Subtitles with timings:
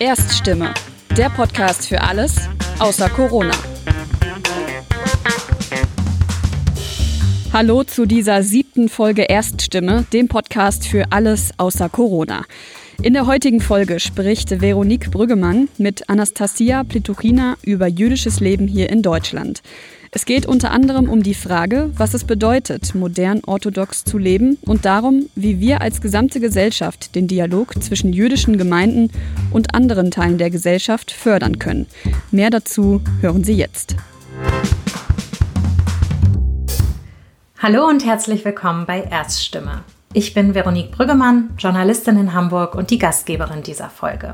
[0.00, 0.72] Erststimme,
[1.14, 3.52] der Podcast für alles außer Corona.
[7.52, 12.46] Hallo zu dieser siebten Folge Erststimme, dem Podcast für alles außer Corona.
[13.02, 19.02] In der heutigen Folge spricht Veronique Brüggemann mit Anastasia Plituchina über jüdisches Leben hier in
[19.02, 19.60] Deutschland.
[20.12, 24.84] Es geht unter anderem um die Frage, was es bedeutet, modern orthodox zu leben und
[24.84, 29.12] darum, wie wir als gesamte Gesellschaft den Dialog zwischen jüdischen Gemeinden
[29.52, 31.86] und anderen Teilen der Gesellschaft fördern können.
[32.32, 33.94] Mehr dazu hören Sie jetzt.
[37.58, 39.84] Hallo und herzlich willkommen bei Erststimme.
[40.12, 44.32] Ich bin Veronique Brüggemann, Journalistin in Hamburg und die Gastgeberin dieser Folge.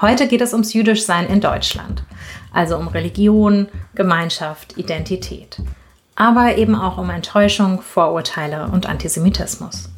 [0.00, 2.02] Heute geht es ums Jüdischsein in Deutschland,
[2.56, 5.60] also um Religion, Gemeinschaft, Identität,
[6.14, 9.90] aber eben auch um Enttäuschung, Vorurteile und Antisemitismus.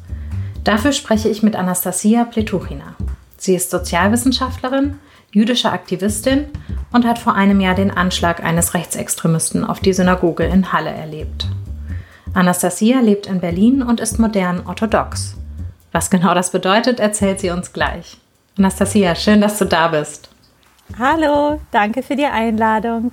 [0.63, 2.95] Dafür spreche ich mit Anastasia Pletuchina.
[3.37, 4.99] Sie ist Sozialwissenschaftlerin,
[5.31, 6.45] jüdische Aktivistin
[6.91, 11.47] und hat vor einem Jahr den Anschlag eines Rechtsextremisten auf die Synagoge in Halle erlebt.
[12.33, 15.35] Anastasia lebt in Berlin und ist modern orthodox.
[15.91, 18.17] Was genau das bedeutet, erzählt sie uns gleich.
[18.57, 20.29] Anastasia, schön, dass du da bist.
[20.97, 23.11] Hallo, danke für die Einladung.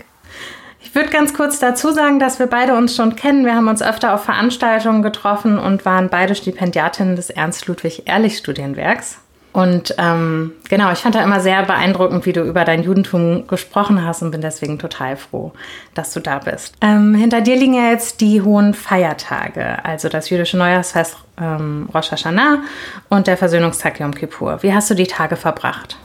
[0.80, 3.44] Ich würde ganz kurz dazu sagen, dass wir beide uns schon kennen.
[3.44, 9.18] Wir haben uns öfter auf Veranstaltungen getroffen und waren beide Stipendiatinnen des Ernst-Ludwig-Ehrlich-Studienwerks.
[9.52, 14.04] Und ähm, genau, ich fand da immer sehr beeindruckend, wie du über dein Judentum gesprochen
[14.04, 15.52] hast und bin deswegen total froh,
[15.94, 16.74] dass du da bist.
[16.82, 22.12] Ähm, hinter dir liegen ja jetzt die hohen Feiertage, also das jüdische Neujahrsfest ähm, Rosh
[22.12, 22.64] Hashanah
[23.08, 24.62] und der Versöhnungstag Yom Kippur.
[24.62, 25.96] Wie hast du die Tage verbracht?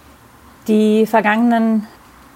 [0.67, 1.87] Die vergangenen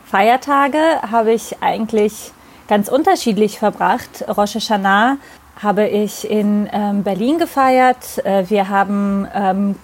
[0.05, 0.79] Feiertage
[1.11, 2.31] habe ich eigentlich
[2.67, 4.25] ganz unterschiedlich verbracht.
[4.27, 5.17] Rosh Hashanah
[5.61, 8.25] habe ich in ähm, Berlin gefeiert.
[8.25, 9.75] Äh, wir haben ähm,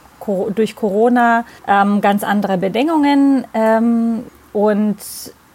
[0.56, 3.44] durch Corona ähm, ganz andere Bedingungen
[4.54, 4.98] und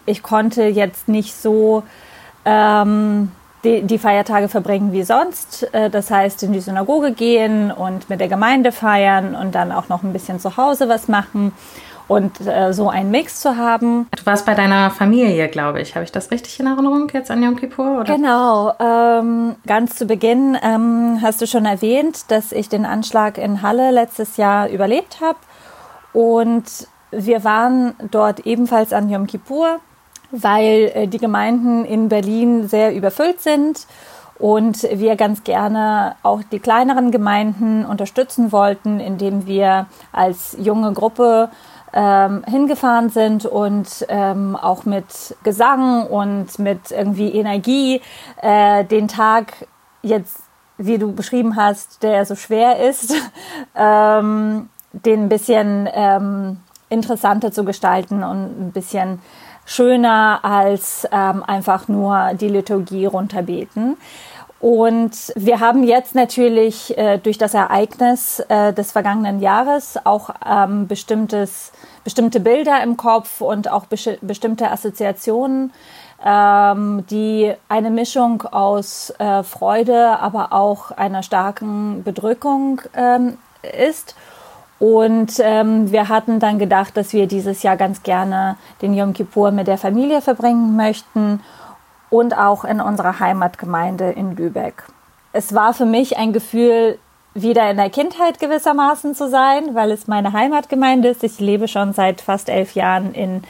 [0.07, 1.85] ich konnte jetzt nicht so
[3.67, 5.69] die, die, Feiertage verbringen wie sonst.
[5.75, 9.89] Äh, das heißt, in die Synagoge gehen und mit der Gemeinde feiern und dann auch
[9.89, 11.53] noch ein bisschen zu Hause was machen
[12.09, 14.07] und äh, so einen Mix zu haben.
[14.17, 15.95] Du warst bei deiner Familie, glaube ich.
[15.95, 18.01] Habe ich das richtig in Erinnerung jetzt an Yom Kippur?
[18.01, 18.15] Oder?
[18.15, 18.73] Genau.
[18.79, 23.91] Ähm, ganz zu Beginn ähm, hast du schon erwähnt, dass ich den Anschlag in Halle
[23.91, 25.39] letztes Jahr überlebt habe.
[26.13, 26.65] Und
[27.11, 29.81] wir waren dort ebenfalls an Yom Kippur,
[30.31, 33.87] weil äh, die Gemeinden in Berlin sehr überfüllt sind
[34.39, 41.51] und wir ganz gerne auch die kleineren Gemeinden unterstützen wollten, indem wir als junge Gruppe
[41.97, 48.03] ähm, hingefahren sind und ähm, auch mit Gesang und mit irgendwie Energie
[48.43, 49.67] äh, den Tag
[50.03, 50.43] jetzt,
[50.77, 53.15] wie du beschrieben hast, der so schwer ist,
[53.75, 56.59] ähm, den ein bisschen ähm,
[56.91, 59.21] interessanter zu gestalten und ein bisschen
[59.65, 63.97] schöner als ähm, einfach nur die Liturgie runterbeten.
[64.67, 70.89] Und wir haben jetzt natürlich äh, durch das Ereignis äh, des vergangenen Jahres auch ähm,
[70.89, 71.71] bestimmtes,
[72.03, 75.73] bestimmte Bilder im Kopf und auch be bestimmte Assoziationen,
[76.25, 83.39] ähm, die eine Mischung aus äh, Freude, aber auch einer starken Bedrückung ähm,
[83.87, 84.17] ist.
[84.81, 89.53] Und ähm, wir hatten dann gedacht, dass wir dieses Jahr ganz gerne den Yom Kippur
[89.53, 91.41] mit der Familie verbringen möchten
[92.11, 94.85] und auch in unserer Heimatgemeinde in Lübeck.
[95.33, 96.99] Es war für mich ein Gefühl,
[97.35, 101.23] wieder in der Kindheit gewissermaßen zu sein, weil es meine Heimatgemeinde ist.
[101.23, 103.43] Ich lebe schon seit fast elf Jahren in,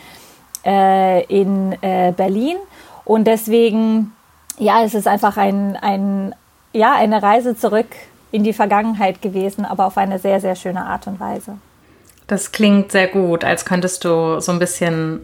[0.65, 2.57] äh, in äh, Berlin
[3.05, 4.13] und deswegen,
[4.59, 6.35] ja, es ist einfach ein, ein,
[6.73, 7.87] ja, eine Reise zurück
[8.33, 11.57] in die Vergangenheit gewesen, aber auf eine sehr, sehr schöne Art und Weise.
[12.27, 15.21] Das klingt sehr gut, als könntest du so ein bisschen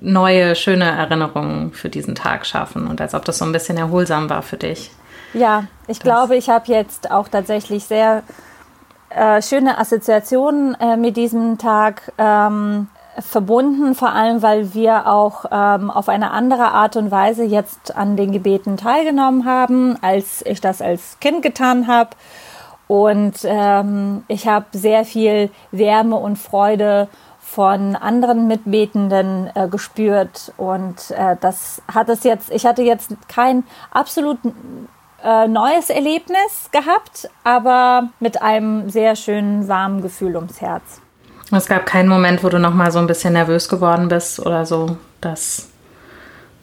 [0.00, 4.30] neue, schöne Erinnerungen für diesen Tag schaffen und als ob das so ein bisschen erholsam
[4.30, 4.90] war für dich.
[5.34, 6.04] Ja, ich das.
[6.04, 8.22] glaube, ich habe jetzt auch tatsächlich sehr
[9.10, 15.90] äh, schöne Assoziationen äh, mit diesem Tag ähm, verbunden, vor allem weil wir auch ähm,
[15.90, 20.82] auf eine andere Art und Weise jetzt an den Gebeten teilgenommen haben, als ich das
[20.82, 22.10] als Kind getan habe.
[22.88, 27.08] Und ähm, ich habe sehr viel Wärme und Freude
[27.56, 33.64] von anderen Mitbetenden äh, gespürt und äh, das hat es jetzt, ich hatte jetzt kein
[33.90, 34.36] absolut
[35.24, 41.00] äh, neues Erlebnis gehabt, aber mit einem sehr schönen warmen Gefühl ums Herz.
[41.50, 44.66] Es gab keinen Moment, wo du noch mal so ein bisschen nervös geworden bist oder
[44.66, 45.70] so, dass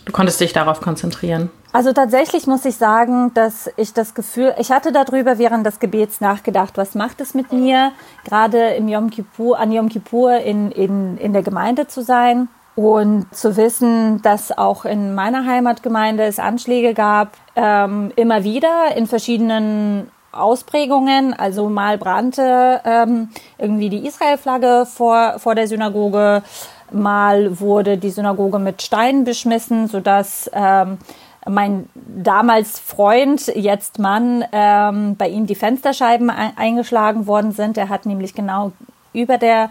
[0.06, 1.50] du konntest dich darauf konzentrieren?
[1.74, 6.22] Also tatsächlich muss ich sagen, dass ich das Gefühl, ich hatte darüber während des Gebets
[6.22, 7.92] nachgedacht, was macht es mit mir,
[8.24, 13.26] gerade im Yom Kippur, an Yom Kippur in, in, in der Gemeinde zu sein und
[13.34, 20.12] zu wissen, dass auch in meiner Heimatgemeinde es Anschläge gab, ähm, immer wieder in verschiedenen
[20.32, 21.34] Ausprägungen.
[21.34, 26.44] Also mal brannte ähm, irgendwie die Israel-Flagge vor, vor der Synagoge,
[26.92, 31.00] mal wurde die Synagoge mit Steinen beschmissen, sodass ähm,
[31.48, 37.78] mein damals Freund, jetzt Mann, ähm, bei ihm die Fensterscheiben eingeschlagen worden sind.
[37.78, 38.72] Er hat nämlich genau
[39.14, 39.70] über der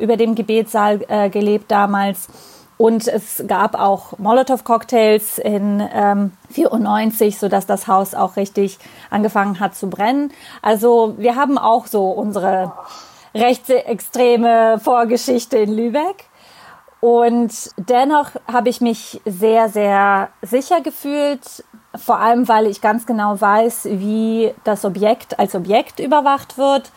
[0.00, 2.28] über dem Gebetssaal äh, gelebt damals.
[2.78, 8.78] Und es gab auch Molotow-Cocktails in ähm, 94, sodass das Haus auch richtig
[9.10, 10.32] angefangen hat zu brennen.
[10.62, 12.72] Also wir haben auch so unsere
[13.34, 16.29] rechtsextreme Vorgeschichte in Lübeck.
[17.00, 21.64] Und dennoch habe ich mich sehr, sehr sicher gefühlt,
[21.96, 26.92] vor allem weil ich ganz genau weiß, wie das Objekt als Objekt überwacht wird.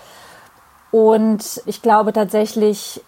[0.92, 3.02] Und ich glaube tatsächlich,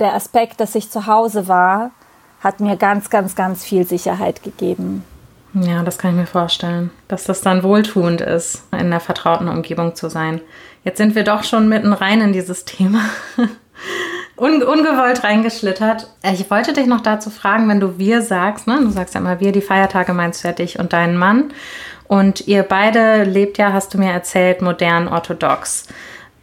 [0.00, 1.92] der Aspekt, dass ich zu Hause war,
[2.40, 5.04] hat mir ganz, ganz, ganz viel Sicherheit gegeben.
[5.54, 9.94] Ja, das kann ich mir vorstellen, dass das dann wohltuend ist, in der vertrauten Umgebung
[9.94, 10.40] zu sein.
[10.84, 13.00] Jetzt sind wir doch schon mitten rein in dieses Thema.
[14.38, 16.06] Un ungewollt reingeschlittert.
[16.22, 18.78] Ich wollte dich noch dazu fragen, wenn du wir sagst, ne?
[18.80, 21.52] du sagst ja immer wir, die Feiertage meinst du ja dich und deinen Mann.
[22.06, 25.88] Und ihr beide lebt ja, hast du mir erzählt, modern orthodox.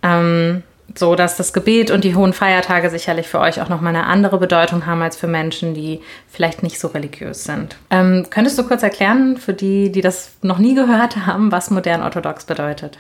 [0.04, 0.64] Ähm,
[0.94, 4.38] so dass das Gebet und die hohen Feiertage sicherlich für euch auch nochmal eine andere
[4.38, 7.78] Bedeutung haben als für Menschen, die vielleicht nicht so religiös sind.
[7.90, 12.04] Ähm, könntest du kurz erklären, für die, die das noch nie gehört haben, was modern
[12.04, 12.98] orthodox bedeutet?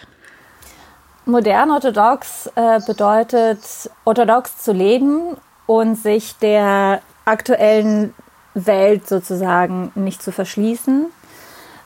[1.25, 3.59] Modern orthodox äh, bedeutet,
[4.05, 8.13] orthodox zu leben und sich der aktuellen
[8.53, 11.07] Welt sozusagen nicht zu verschließen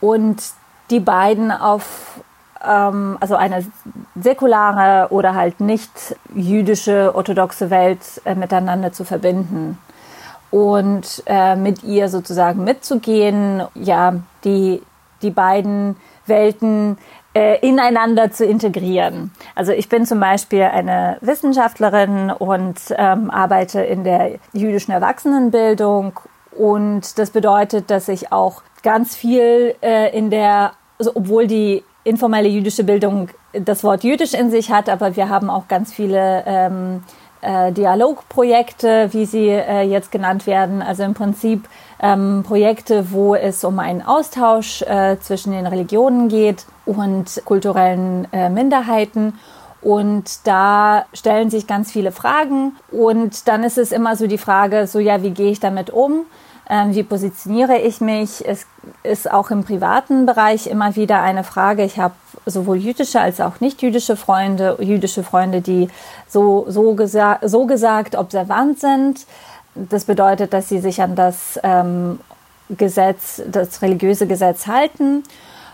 [0.00, 0.42] und
[0.90, 2.20] die beiden auf
[2.62, 3.64] ähm, also eine
[4.14, 9.78] säkulare oder halt nicht jüdische orthodoxe Welt äh, miteinander zu verbinden
[10.50, 14.14] und äh, mit ihr sozusagen mitzugehen, ja,
[14.44, 14.82] die,
[15.22, 15.96] die beiden
[16.26, 16.98] Welten
[17.34, 19.30] äh, ineinander zu integrieren.
[19.54, 26.18] Also ich bin zum Beispiel eine Wissenschaftlerin und ähm, arbeite in der jüdischen Erwachsenenbildung
[26.50, 32.48] und das bedeutet, dass ich auch ganz viel äh, in der, also obwohl die informelle
[32.48, 37.02] jüdische Bildung das Wort jüdisch in sich hat, aber wir haben auch ganz viele ähm,
[37.42, 40.82] äh, Dialogprojekte, wie sie äh, jetzt genannt werden.
[40.82, 41.68] Also im Prinzip
[42.02, 48.48] ähm, Projekte, wo es um einen Austausch äh, zwischen den Religionen geht und kulturellen äh,
[48.48, 49.34] Minderheiten.
[49.82, 52.76] Und da stellen sich ganz viele Fragen.
[52.90, 56.26] Und dann ist es immer so die Frage, so ja, wie gehe ich damit um?
[56.68, 58.46] Ähm, wie positioniere ich mich?
[58.46, 58.66] Es
[59.02, 61.82] ist auch im privaten Bereich immer wieder eine Frage.
[61.82, 62.14] Ich habe
[62.46, 65.88] sowohl jüdische als auch nicht jüdische Freunde, jüdische Freunde, die
[66.28, 69.26] so, so, gesa so gesagt observant sind.
[69.74, 72.20] Das bedeutet, dass sie sich an das ähm,
[72.68, 75.22] Gesetz, das religiöse Gesetz halten.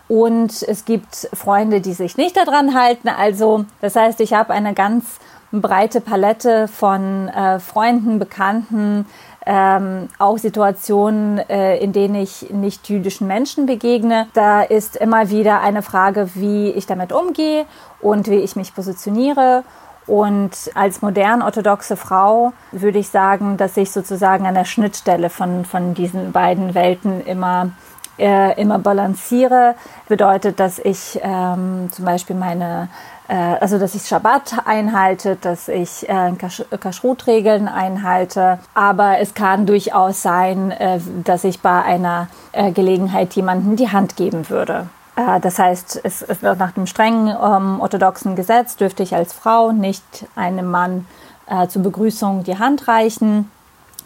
[0.08, 3.08] Und es gibt Freunde, die sich nicht daran halten.
[3.08, 5.04] Also, das heißt, ich habe eine ganz
[5.52, 9.06] breite Palette von äh, Freunden, Bekannten,
[9.44, 14.26] ähm, auch Situationen, äh, in denen ich nicht jüdischen Menschen begegne.
[14.34, 17.64] Da ist immer wieder eine Frage, wie ich damit umgehe
[18.00, 19.62] und wie ich mich positioniere.
[20.06, 25.64] Und als modern orthodoxe Frau würde ich sagen, dass ich sozusagen an der Schnittstelle von,
[25.64, 27.70] von diesen beiden Welten immer
[28.18, 29.74] äh, immer balanciere,
[30.08, 32.88] bedeutet, dass ich ähm, zum Beispiel meine
[33.28, 36.32] äh, also dass ich Schabbat einhalte, dass ich äh,
[36.78, 38.58] Kashrut-Regeln einhalte.
[38.74, 44.16] Aber es kann durchaus sein, äh, dass ich bei einer äh, Gelegenheit jemanden die Hand
[44.16, 44.88] geben würde.
[45.16, 49.72] Äh, das heißt, es, wird nach dem strengen ähm, orthodoxen Gesetz dürfte ich als Frau
[49.72, 50.04] nicht
[50.36, 51.06] einem Mann
[51.46, 53.50] äh, zur Begrüßung die Hand reichen.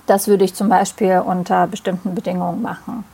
[0.06, 3.04] Das würde ich zum Beispiel unter bestimmten Bedingungen machen.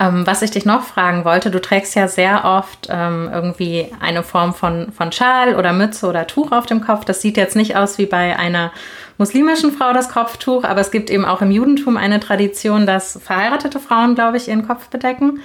[0.00, 4.22] Ähm, was ich dich noch fragen wollte, du trägst ja sehr oft ähm, irgendwie eine
[4.22, 7.04] Form von, von Schal oder Mütze oder Tuch auf dem Kopf.
[7.04, 8.70] Das sieht jetzt nicht aus wie bei einer
[9.16, 13.80] muslimischen Frau das Kopftuch, aber es gibt eben auch im Judentum eine Tradition, dass verheiratete
[13.80, 15.40] Frauen, glaube ich, ihren Kopf bedecken.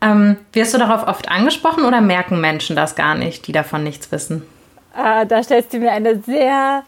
[0.00, 4.12] Ähm, wirst du darauf oft angesprochen oder merken Menschen das gar nicht, die davon nichts
[4.12, 4.46] wissen?
[4.96, 6.84] Äh, da stellst du mir eine sehr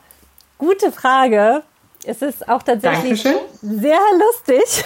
[0.59, 1.63] gute Frage.
[2.05, 3.23] Es ist auch tatsächlich.
[3.23, 4.85] Dankeschön sehr lustig.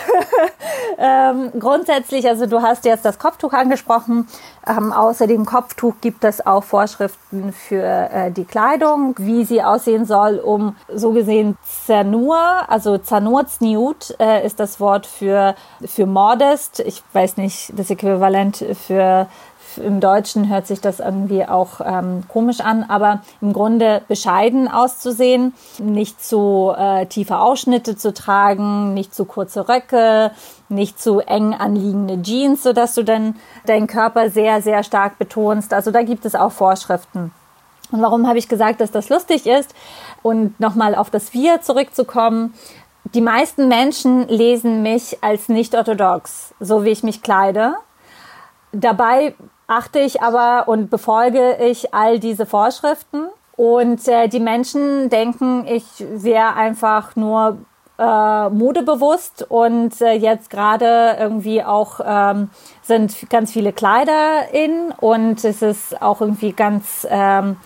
[0.99, 4.27] ähm, grundsätzlich, also du hast jetzt das Kopftuch angesprochen.
[4.67, 10.07] Ähm, außer dem Kopftuch gibt es auch Vorschriften für äh, die Kleidung, wie sie aussehen
[10.07, 12.39] soll, um so gesehen Zanur,
[12.69, 15.55] also Zanur Zniut äh, ist das Wort für,
[15.85, 16.81] für modest.
[16.81, 19.27] Ich weiß nicht das Äquivalent für
[19.77, 25.55] im Deutschen hört sich das irgendwie auch ähm, komisch an, aber im Grunde bescheiden auszusehen,
[25.79, 30.33] nicht zu äh, tiefe Ausschnitte zu tragen, nicht zu kurze Röcke,
[30.73, 33.37] nicht zu eng anliegende Jeans, sodass du dann
[33.67, 35.73] deinen Körper sehr, sehr stark betonst.
[35.73, 37.33] Also da gibt es auch Vorschriften.
[37.93, 39.75] Und warum habe ich gesagt, dass das lustig ist?
[40.23, 42.55] Und nochmal auf das Wir zurückzukommen.
[43.15, 47.75] Die meisten Menschen lesen mich als nicht orthodox, so wie ich mich kleide.
[48.73, 49.35] Dabei
[49.67, 53.27] achte ich aber und befolge ich all diese Vorschriften.
[53.57, 57.59] Und äh, die Menschen denken, ich wäre einfach nur
[57.99, 62.51] äh, modebewusst und äh, jetzt gerade irgendwie auch ähm,
[62.83, 67.57] sind ganz viele Kleider in und es ist auch irgendwie ganz ähm,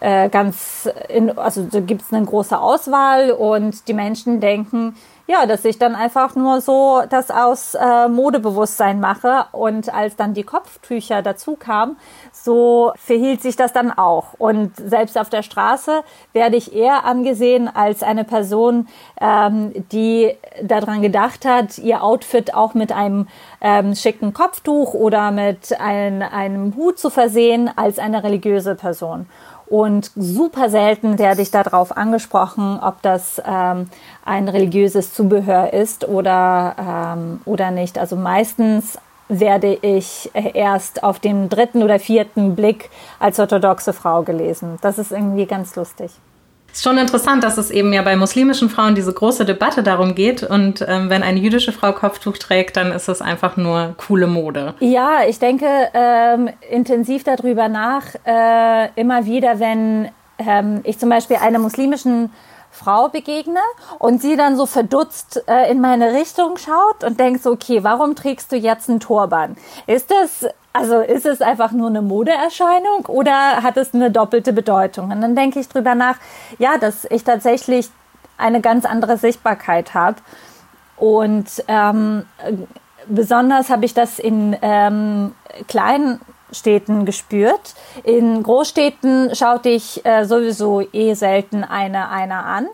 [0.00, 4.94] äh, ganz in, also da gibt es eine große Auswahl und die Menschen denken,
[5.28, 9.44] ja, dass ich dann einfach nur so das aus äh, Modebewusstsein mache.
[9.52, 11.98] Und als dann die Kopftücher dazu kamen,
[12.32, 14.32] so verhielt sich das dann auch.
[14.38, 18.88] Und selbst auf der Straße werde ich eher angesehen als eine Person,
[19.20, 23.28] ähm, die daran gedacht hat, ihr Outfit auch mit einem
[23.60, 29.26] ähm, schicken Kopftuch oder mit ein, einem Hut zu versehen, als eine religiöse Person.
[29.68, 33.88] Und super selten werde ich darauf angesprochen, ob das ähm,
[34.24, 37.98] ein religiöses Zubehör ist oder, ähm, oder nicht.
[37.98, 38.98] Also meistens
[39.28, 44.78] werde ich erst auf den dritten oder vierten Blick als orthodoxe Frau gelesen.
[44.80, 46.12] Das ist irgendwie ganz lustig.
[46.72, 50.42] Ist schon interessant, dass es eben ja bei muslimischen Frauen diese große Debatte darum geht.
[50.42, 54.74] Und ähm, wenn eine jüdische Frau Kopftuch trägt, dann ist es einfach nur coole Mode.
[54.80, 58.04] Ja, ich denke ähm, intensiv darüber nach.
[58.24, 60.08] Äh, immer wieder, wenn
[60.38, 62.30] ähm, ich zum Beispiel einer muslimischen
[62.78, 63.60] Frau begegne
[63.98, 68.14] und sie dann so verdutzt äh, in meine Richtung schaut und denkt so, okay, warum
[68.14, 69.56] trägst du jetzt einen Turban?
[69.86, 75.10] Ist das also ist es einfach nur eine Modeerscheinung oder hat es eine doppelte Bedeutung?
[75.10, 76.16] Und dann denke ich drüber nach,
[76.58, 77.90] ja, dass ich tatsächlich
[78.36, 80.16] eine ganz andere Sichtbarkeit habe.
[80.96, 82.26] Und ähm,
[83.08, 85.34] besonders habe ich das in ähm,
[85.66, 86.20] kleinen
[86.52, 87.74] Städten gespürt.
[88.04, 92.68] In Großstädten schaute ich äh, sowieso eh selten eine einer an,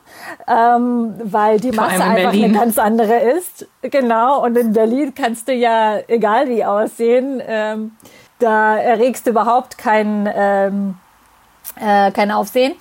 [0.47, 2.45] ähm, weil die Masse einfach Berlin.
[2.45, 3.67] eine ganz andere ist.
[3.83, 4.45] Genau.
[4.45, 7.93] Und in Berlin kannst du ja egal wie aussehen, ähm,
[8.39, 10.97] da erregst du überhaupt kein ähm,
[11.81, 12.75] äh, kein Aufsehen.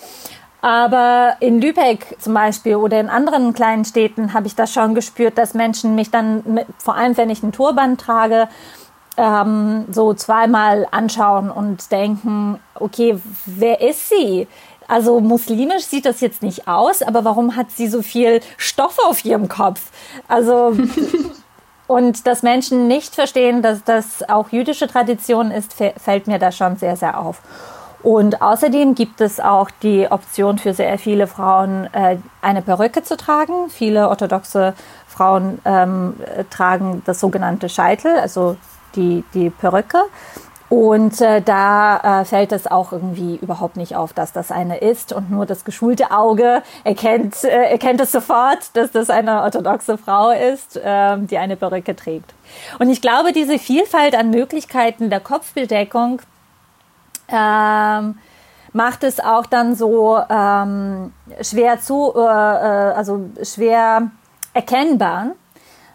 [0.62, 5.38] Aber in Lübeck zum Beispiel oder in anderen kleinen Städten habe ich das schon gespürt,
[5.38, 8.48] dass Menschen mich dann, mit, vor allem wenn ich einen Turban trage,
[9.18, 14.48] ähm, so zweimal anschauen und denken, okay, wer ist sie?
[14.88, 19.24] Also muslimisch sieht das jetzt nicht aus, aber warum hat sie so viel Stoff auf
[19.24, 19.82] ihrem Kopf?
[20.28, 20.76] Also
[21.88, 26.78] und dass Menschen nicht verstehen, dass das auch jüdische Tradition ist, fällt mir da schon
[26.78, 27.42] sehr, sehr auf.
[28.04, 33.16] Und außerdem gibt es auch die Option für sehr viele Frauen, äh, eine Perücke zu
[33.16, 33.70] tragen.
[33.70, 34.74] Viele orthodoxe
[35.08, 36.16] Frauen ähm,
[36.50, 38.58] tragen das sogenannte Scheitel, also
[38.96, 40.00] die, die Perücke.
[40.74, 45.14] Und äh, da äh, fällt es auch irgendwie überhaupt nicht auf, dass das eine ist.
[45.14, 50.32] Und nur das geschulte Auge erkennt, äh, erkennt es sofort, dass das eine orthodoxe Frau
[50.32, 52.34] ist, äh, die eine Perücke trägt.
[52.80, 56.24] Und ich glaube, diese Vielfalt an Möglichkeiten der Kopfbedeckung
[57.28, 58.18] ähm,
[58.72, 64.10] macht es auch dann so ähm, schwer zu, äh, äh also schwer
[64.56, 65.34] erkennbar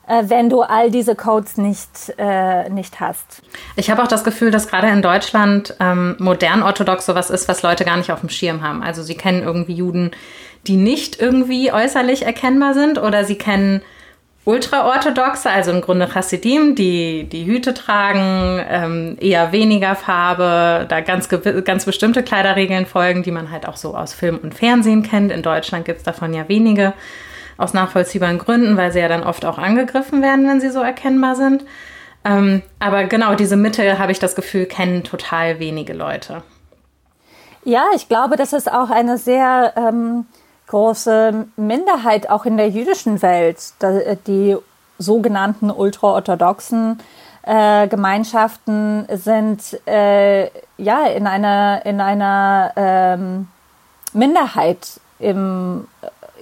[0.09, 3.43] wenn du all diese Codes nicht, äh, nicht hast.
[3.77, 7.62] Ich habe auch das Gefühl, dass gerade in Deutschland ähm, modern orthodox sowas ist, was
[7.62, 8.83] Leute gar nicht auf dem Schirm haben.
[8.83, 10.11] Also sie kennen irgendwie Juden,
[10.67, 13.83] die nicht irgendwie äußerlich erkennbar sind oder sie kennen
[14.49, 21.29] Ultraorthodoxe, also im Grunde Chassidim, die die Hüte tragen, ähm, eher weniger Farbe, da ganz,
[21.29, 25.33] ganz bestimmte Kleiderregeln folgen, die man halt auch so aus Film und Fernsehen kennt.
[25.33, 26.95] In Deutschland gibt es davon ja wenige
[27.59, 31.37] aus nachvollziehbaren Gründen, weil sie ja dann oft auch angegriffen werden, wenn sie so erkennbar
[31.37, 31.65] sind.
[32.25, 36.43] Ähm, aber genau diese Mitte, habe ich das Gefühl, kennen total wenige Leute.
[37.65, 40.27] Ja, ich glaube, das ist auch eine sehr ähm,
[40.69, 43.59] große Minderheit auch in der jüdischen Welt,
[44.27, 44.57] die
[44.99, 46.99] sogenannten ultraorthodoxen
[47.43, 53.49] äh, Gemeinschaften sind äh, ja in einer in einer ähm,
[54.12, 55.88] Minderheit im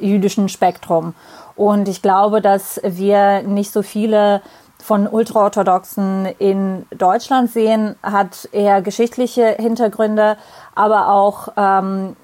[0.01, 1.15] jüdischen Spektrum.
[1.57, 4.43] Und ich glaube, dass wir nicht so viele
[4.83, 10.37] von Ultraorthodoxen in Deutschland sehen, hat eher geschichtliche Hintergründe,
[10.75, 12.15] aber auch, ähm,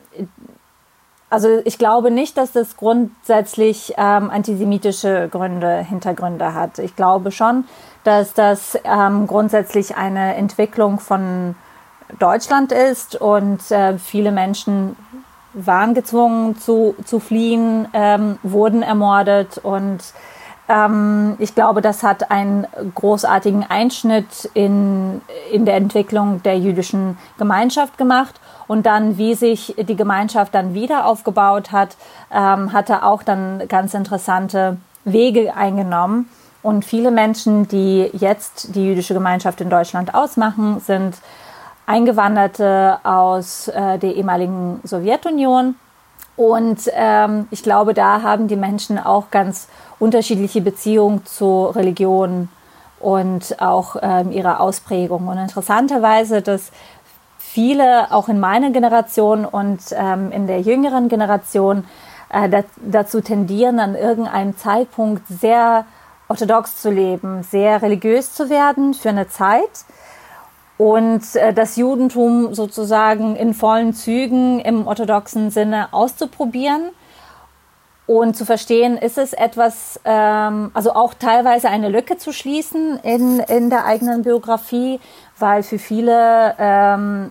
[1.30, 6.78] also ich glaube nicht, dass das grundsätzlich ähm, antisemitische Gründe, Hintergründe hat.
[6.78, 7.64] Ich glaube schon,
[8.04, 11.54] dass das ähm, grundsätzlich eine Entwicklung von
[12.18, 14.96] Deutschland ist und äh, viele Menschen
[15.54, 20.02] waren gezwungen zu, zu fliehen, ähm, wurden ermordet und
[20.68, 25.20] ähm, ich glaube, das hat einen großartigen Einschnitt in,
[25.52, 28.40] in der Entwicklung der jüdischen Gemeinschaft gemacht.
[28.68, 31.96] Und dann, wie sich die Gemeinschaft dann wieder aufgebaut hat,
[32.32, 36.28] ähm, hat er auch dann ganz interessante Wege eingenommen.
[36.62, 41.16] Und viele Menschen, die jetzt die jüdische Gemeinschaft in Deutschland ausmachen, sind
[41.86, 45.74] Eingewanderte aus äh, der ehemaligen Sowjetunion.
[46.36, 52.48] Und ähm, ich glaube, da haben die Menschen auch ganz unterschiedliche Beziehungen zu Religion
[53.00, 55.28] und auch ähm, ihre Ausprägung.
[55.28, 56.70] Und interessanterweise, dass
[57.38, 61.84] viele auch in meiner Generation und ähm, in der jüngeren Generation
[62.30, 65.84] äh, dazu tendieren, an irgendeinem Zeitpunkt sehr
[66.28, 69.84] orthodox zu leben, sehr religiös zu werden für eine Zeit
[70.82, 76.90] und äh, das Judentum sozusagen in vollen Zügen im orthodoxen Sinne auszuprobieren
[78.08, 83.38] und zu verstehen, ist es etwas, ähm, also auch teilweise eine Lücke zu schließen in,
[83.38, 84.98] in der eigenen Biografie,
[85.38, 87.30] weil für viele ähm,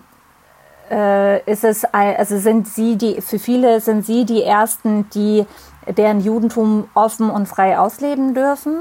[0.90, 5.44] äh, ist es, also sind sie die, für viele sind sie die ersten, die
[5.86, 8.80] deren Judentum offen und frei ausleben dürfen.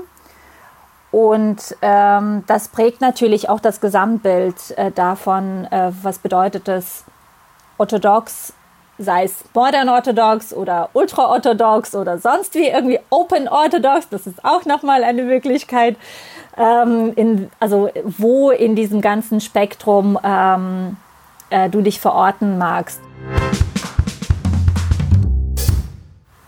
[1.11, 7.03] Und ähm, das prägt natürlich auch das Gesamtbild äh, davon, äh, was bedeutet es,
[7.77, 8.53] orthodox
[9.01, 14.43] sei es Modern Orthodox oder Ultra Orthodox oder sonst wie irgendwie Open Orthodox, das ist
[14.45, 15.97] auch nochmal eine Möglichkeit,
[16.57, 20.97] ähm, in, also wo in diesem ganzen Spektrum ähm,
[21.49, 23.01] äh, du dich verorten magst.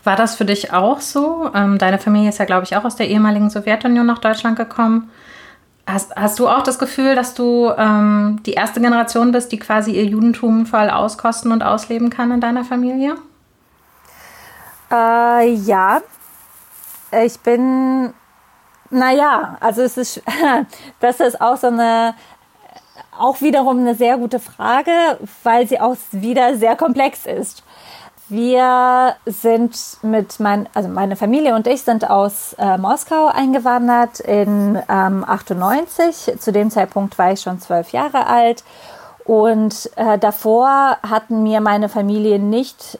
[0.04, 1.50] War das für dich auch so?
[1.54, 5.10] Ähm, deine Familie ist ja, glaube ich, auch aus der ehemaligen Sowjetunion nach Deutschland gekommen.
[5.86, 9.92] Hast, hast du auch das Gefühl, dass du ähm, die erste Generation bist, die quasi
[9.92, 13.16] ihr Judentum voll auskosten und ausleben kann in deiner Familie?
[14.90, 16.00] Äh, ja,
[17.24, 18.12] ich bin,
[18.90, 20.22] naja, also es ist,
[21.00, 22.14] das ist auch so eine,
[23.18, 24.90] auch wiederum eine sehr gute Frage,
[25.42, 27.62] weil sie auch wieder sehr komplex ist.
[28.34, 34.76] Wir sind mit mein, also meine Familie und ich sind aus äh, Moskau eingewandert in
[34.88, 36.40] ähm, 98.
[36.40, 38.64] Zu dem Zeitpunkt war ich schon zwölf Jahre alt.
[39.24, 42.98] Und äh, davor hatten mir meine Familie nicht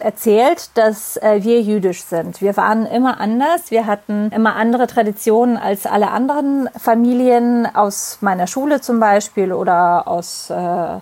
[0.00, 2.42] erzählt, dass äh, wir jüdisch sind.
[2.42, 3.70] Wir waren immer anders.
[3.70, 10.06] Wir hatten immer andere Traditionen als alle anderen Familien aus meiner Schule zum Beispiel oder
[10.06, 10.98] aus äh,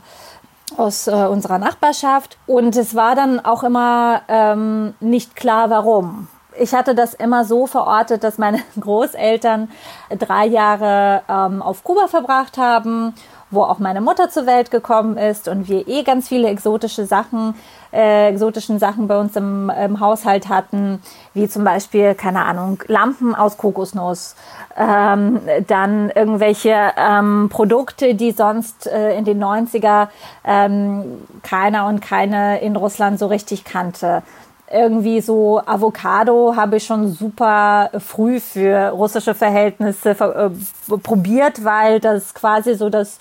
[0.78, 2.38] aus äh, unserer Nachbarschaft.
[2.46, 6.28] Und es war dann auch immer ähm, nicht klar, warum.
[6.58, 9.70] Ich hatte das immer so verortet, dass meine Großeltern
[10.18, 13.14] drei Jahre ähm, auf Kuba verbracht haben
[13.52, 17.54] wo auch meine Mutter zur Welt gekommen ist und wir eh ganz viele exotische Sachen,
[17.92, 21.02] äh, exotischen Sachen bei uns im, im Haushalt hatten,
[21.34, 24.36] wie zum Beispiel, keine Ahnung, Lampen aus Kokosnuss,
[24.76, 30.08] ähm, dann irgendwelche ähm, Produkte, die sonst äh, in den 90er
[30.44, 34.22] ähm, keiner und keine in Russland so richtig kannte
[34.72, 42.34] irgendwie so Avocado habe ich schon super früh für russische Verhältnisse äh, probiert, weil das
[42.34, 43.18] quasi so das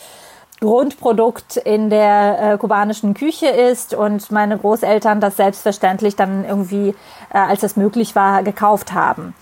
[0.61, 6.89] Grundprodukt in der äh, kubanischen Küche ist und meine Großeltern das selbstverständlich dann irgendwie,
[7.33, 9.33] äh, als es möglich war, gekauft haben.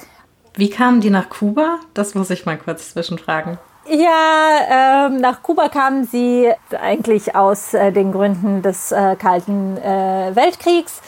[0.55, 1.79] Wie kamen die nach Kuba?
[1.93, 3.57] Das muss ich mal kurz zwischenfragen.
[3.91, 10.35] Ja, ähm, nach Kuba kamen sie eigentlich aus äh, den Gründen des äh, Kalten äh,
[10.35, 11.01] Weltkriegs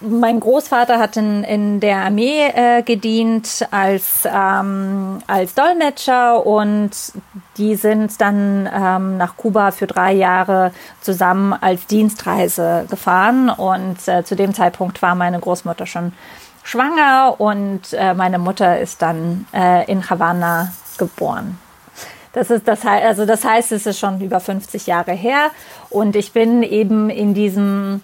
[0.00, 6.90] mein Großvater hat in, in der Armee äh, gedient als, ähm, als Dolmetscher und
[7.56, 14.24] die sind dann ähm, nach Kuba für drei Jahre zusammen als Dienstreise gefahren und äh,
[14.24, 16.12] zu dem Zeitpunkt war meine Großmutter schon
[16.62, 21.58] schwanger und äh, meine Mutter ist dann äh, in Havanna geboren.
[22.32, 25.50] Das ist das also das heißt, es ist schon über 50 Jahre her
[25.88, 28.02] und ich bin eben in diesem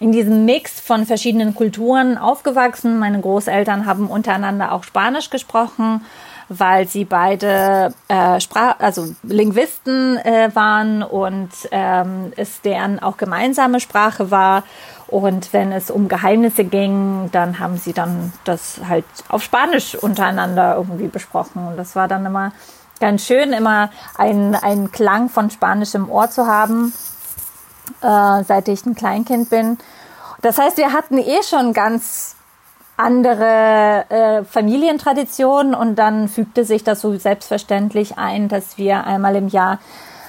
[0.00, 2.98] in diesem Mix von verschiedenen Kulturen aufgewachsen.
[2.98, 6.04] Meine Großeltern haben untereinander auch Spanisch gesprochen,
[6.48, 13.78] weil sie beide äh, Sprach also Linguisten äh, waren und ähm, es deren auch gemeinsame
[13.78, 14.64] Sprache war.
[15.06, 20.76] Und wenn es um Geheimnisse ging, dann haben sie dann das halt auf Spanisch untereinander
[20.76, 21.66] irgendwie besprochen.
[21.66, 22.52] Und das war dann immer
[23.00, 26.92] ganz schön, immer einen Klang von Spanisch im Ohr zu haben,
[28.02, 29.78] äh, seit ich ein Kleinkind bin.
[30.42, 32.36] Das heißt, wir hatten eh schon ganz
[32.96, 39.48] andere äh, Familientraditionen und dann fügte sich das so selbstverständlich ein, dass wir einmal im
[39.48, 39.78] Jahr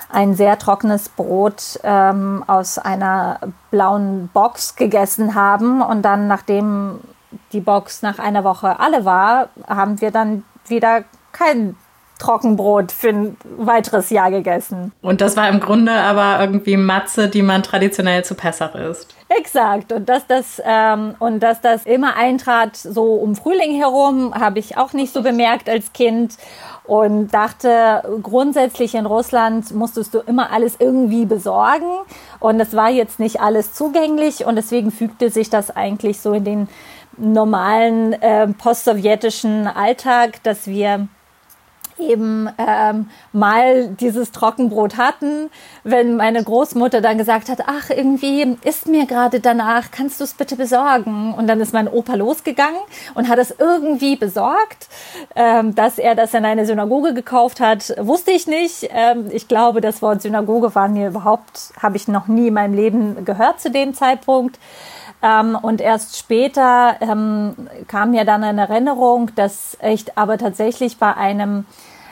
[0.10, 3.39] ein sehr trockenes Brot ähm, aus einer
[3.71, 6.99] blauen Box gegessen haben und dann, nachdem
[7.53, 11.75] die Box nach einer Woche alle war, haben wir dann wieder kein
[12.21, 14.91] Trockenbrot für ein weiteres Jahr gegessen.
[15.01, 19.15] Und das war im Grunde aber irgendwie Matze, die man traditionell zu Pessach isst.
[19.27, 19.91] Exakt.
[19.91, 24.77] Und dass das, ähm, und dass das immer eintrat, so um Frühling herum, habe ich
[24.77, 26.38] auch nicht so bemerkt als Kind
[26.84, 31.89] und dachte, grundsätzlich in Russland musstest du immer alles irgendwie besorgen
[32.39, 36.43] und es war jetzt nicht alles zugänglich und deswegen fügte sich das eigentlich so in
[36.43, 36.69] den
[37.17, 41.07] normalen äh, postsowjetischen Alltag, dass wir
[42.01, 45.49] eben ähm, mal dieses Trockenbrot hatten,
[45.83, 50.33] wenn meine Großmutter dann gesagt hat, ach, irgendwie ist mir gerade danach, kannst du es
[50.33, 51.33] bitte besorgen?
[51.33, 52.81] Und dann ist mein Opa losgegangen
[53.13, 54.87] und hat es irgendwie besorgt.
[55.35, 58.89] Ähm, dass er das in eine Synagoge gekauft hat, wusste ich nicht.
[58.91, 62.73] Ähm, ich glaube, das Wort Synagoge war mir überhaupt, habe ich noch nie in meinem
[62.73, 64.59] Leben gehört zu dem Zeitpunkt.
[65.21, 67.55] Ähm, und erst später ähm,
[67.87, 71.65] kam mir dann eine Erinnerung, dass ich aber tatsächlich bei einem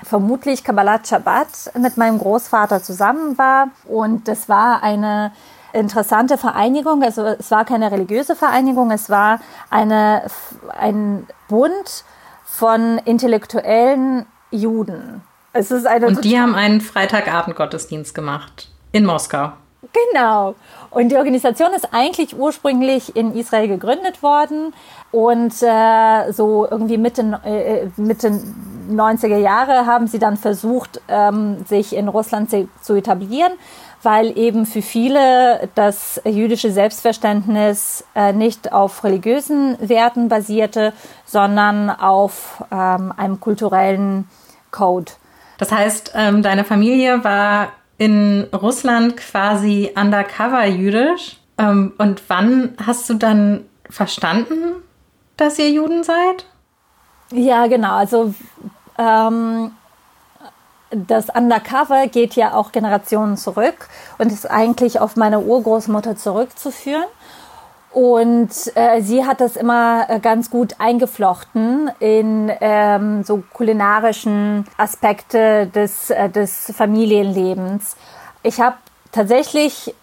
[0.10, 3.70] vermutlich Kabbalat Shabbat mit meinem Großvater zusammen war.
[3.86, 5.32] Und das war eine
[5.72, 7.04] interessante Vereinigung.
[7.04, 10.24] Also es war keine religiöse Vereinigung, es war eine,
[10.78, 12.04] ein Bund
[12.44, 15.22] von intellektuellen Juden.
[15.54, 19.52] Es ist eine Und die haben einen Freitagabend-Gottesdienst gemacht in Moskau.
[20.12, 20.56] Genau.
[20.90, 24.74] Und die Organisation ist eigentlich ursprünglich in Israel gegründet worden
[25.12, 28.42] und äh, so irgendwie Mitte, äh, Mitte
[28.92, 33.54] 90er Jahre haben sie dann versucht, ähm, sich in Russland zu etablieren,
[34.04, 40.92] weil eben für viele das jüdische Selbstverständnis äh, nicht auf religiösen Werten basierte,
[41.26, 44.28] sondern auf ähm, einem kulturellen
[44.72, 45.12] Code.
[45.58, 51.38] Das heißt, ähm, deine Familie war in Russland quasi undercover jüdisch.
[51.60, 54.82] Ähm, und wann hast du dann verstanden,
[55.38, 56.46] dass ihr Juden seid?
[57.32, 57.94] Ja, genau.
[57.94, 58.34] Also
[58.98, 59.72] ähm,
[60.90, 67.06] das Undercover geht ja auch Generationen zurück und ist eigentlich auf meine Urgroßmutter zurückzuführen.
[67.92, 75.68] Und äh, sie hat das immer äh, ganz gut eingeflochten in ähm, so kulinarischen Aspekte
[75.68, 77.96] des, äh, des Familienlebens.
[78.44, 78.76] Ich habe
[79.12, 79.96] tatsächlich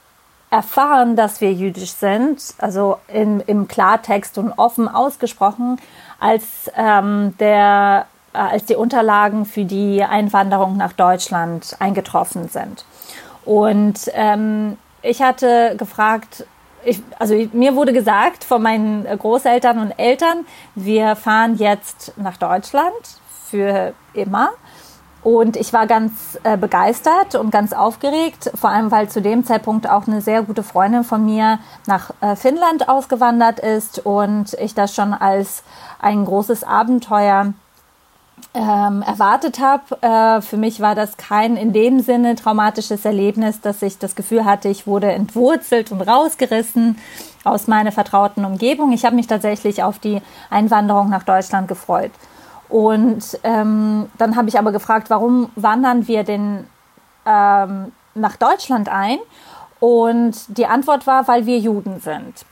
[0.51, 5.81] erfahren, dass wir jüdisch sind, also in, im Klartext und offen ausgesprochen,
[6.19, 6.45] als,
[6.77, 12.85] ähm, der, äh, als die Unterlagen für die Einwanderung nach Deutschland eingetroffen sind.
[13.45, 16.45] Und ähm, ich hatte gefragt,
[16.87, 22.95] ich, also mir wurde gesagt von meinen Großeltern und Eltern, wir fahren jetzt nach Deutschland
[23.51, 24.51] für immer.
[25.23, 29.91] Und ich war ganz äh, begeistert und ganz aufgeregt, vor allem weil zu dem Zeitpunkt
[29.91, 34.95] auch eine sehr gute Freundin von mir nach äh, Finnland ausgewandert ist und ich das
[34.95, 35.65] schon als
[35.99, 37.55] ein großes Abenteuer
[38.57, 40.01] ähm, erwartet habe.
[40.01, 44.45] Äh, für mich war das kein in dem Sinne traumatisches Erlebnis, dass ich das Gefühl
[44.45, 46.99] hatte, ich wurde entwurzelt und rausgerissen
[47.45, 48.93] aus meiner vertrauten Umgebung.
[48.93, 52.13] Ich habe mich tatsächlich auf die Einwanderung nach Deutschland gefreut.
[52.69, 56.67] Und ähm, dann habe ich aber gefragt, warum wandern wir denn
[57.27, 59.19] ähm, nach Deutschland ein?
[59.79, 62.47] Und die Antwort war, weil wir Juden sind.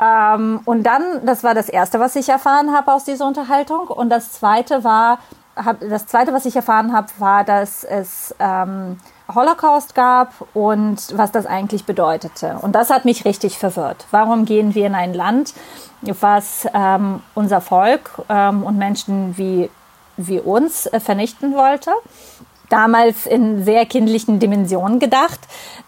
[0.00, 3.88] Ähm, und dann, das war das Erste, was ich erfahren habe aus dieser Unterhaltung.
[3.88, 5.18] Und das Zweite war,
[5.64, 8.98] hab, das Zweite, was ich erfahren habe, war, dass es ähm,
[9.34, 12.58] Holocaust gab und was das eigentlich bedeutete.
[12.60, 14.06] Und das hat mich richtig verwirrt.
[14.10, 15.54] Warum gehen wir in ein Land,
[16.02, 19.70] was ähm, unser Volk ähm, und Menschen wie,
[20.16, 21.92] wie uns äh, vernichten wollte?
[22.70, 25.40] damals in sehr kindlichen Dimensionen gedacht,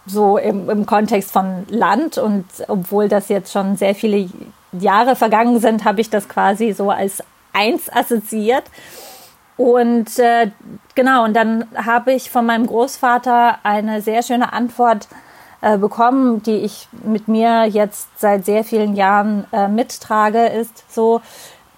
[0.04, 2.18] so im, im Kontext von Land.
[2.18, 4.28] Und obwohl das jetzt schon sehr viele
[4.72, 8.64] Jahre vergangen sind, habe ich das quasi so als eins assoziiert.
[9.62, 10.50] Und äh,
[10.96, 15.06] genau, und dann habe ich von meinem Großvater eine sehr schöne Antwort
[15.60, 21.20] äh, bekommen, die ich mit mir jetzt seit sehr vielen Jahren äh, mittrage, ist so,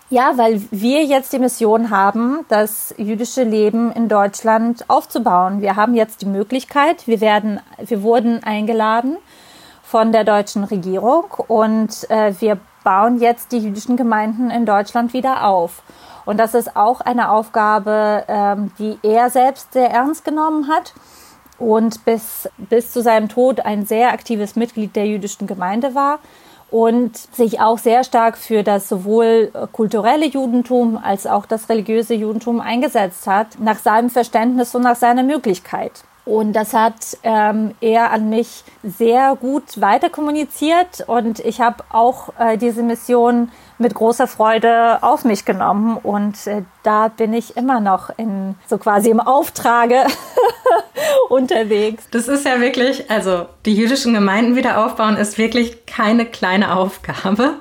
[0.08, 5.60] ja, weil wir jetzt die Mission haben, das jüdische Leben in Deutschland aufzubauen.
[5.60, 9.18] Wir haben jetzt die Möglichkeit, wir werden, wir wurden eingeladen
[9.82, 15.46] von der deutschen Regierung und äh, wir bauen jetzt die jüdischen Gemeinden in Deutschland wieder
[15.46, 15.82] auf.
[16.24, 20.94] Und das ist auch eine Aufgabe, ähm, die er selbst sehr ernst genommen hat
[21.58, 26.18] und bis, bis zu seinem Tod ein sehr aktives Mitglied der jüdischen Gemeinde war
[26.70, 32.60] und sich auch sehr stark für das sowohl kulturelle Judentum als auch das religiöse Judentum
[32.60, 36.02] eingesetzt hat, nach seinem Verständnis und nach seiner Möglichkeit.
[36.24, 42.30] Und das hat ähm, er an mich sehr gut weiter kommuniziert und ich habe auch
[42.38, 47.80] äh, diese Mission mit großer Freude auf mich genommen und äh, da bin ich immer
[47.80, 50.04] noch in so quasi im Auftrage
[51.28, 52.04] unterwegs.
[52.10, 57.54] Das ist ja wirklich, also die jüdischen Gemeinden wieder aufbauen ist wirklich keine kleine Aufgabe.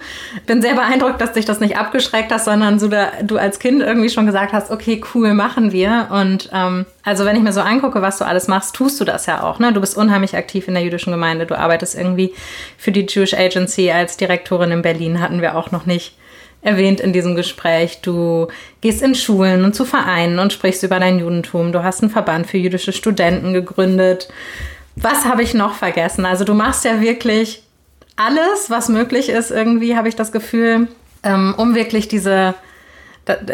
[0.46, 3.82] Bin sehr beeindruckt, dass dich das nicht abgeschreckt hast, sondern so da, du als Kind
[3.82, 6.10] irgendwie schon gesagt hast, okay, cool, machen wir.
[6.12, 9.26] Und ähm, also wenn ich mir so angucke, was du alles machst, tust du das
[9.26, 9.60] ja auch.
[9.60, 9.72] Ne?
[9.72, 11.46] Du bist unheimlich aktiv in der jüdischen Gemeinde.
[11.46, 12.34] Du arbeitest irgendwie
[12.78, 16.03] für die Jewish Agency als Direktorin in Berlin, hatten wir auch noch nicht
[16.64, 18.00] erwähnt in diesem Gespräch.
[18.02, 18.48] Du
[18.82, 21.72] gehst in Schulen und zu Vereinen und sprichst über dein Judentum.
[21.72, 24.30] Du hast einen Verband für jüdische Studenten gegründet.
[24.96, 26.26] Was habe ich noch vergessen?
[26.26, 27.64] Also du machst ja wirklich
[28.16, 30.88] alles, was möglich ist, irgendwie habe ich das Gefühl,
[31.24, 32.56] ähm, um wirklich diese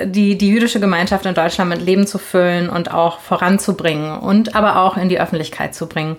[0.06, 4.78] die, die jüdische Gemeinschaft in Deutschland mit Leben zu füllen und auch voranzubringen und aber
[4.78, 6.18] auch in die Öffentlichkeit zu bringen.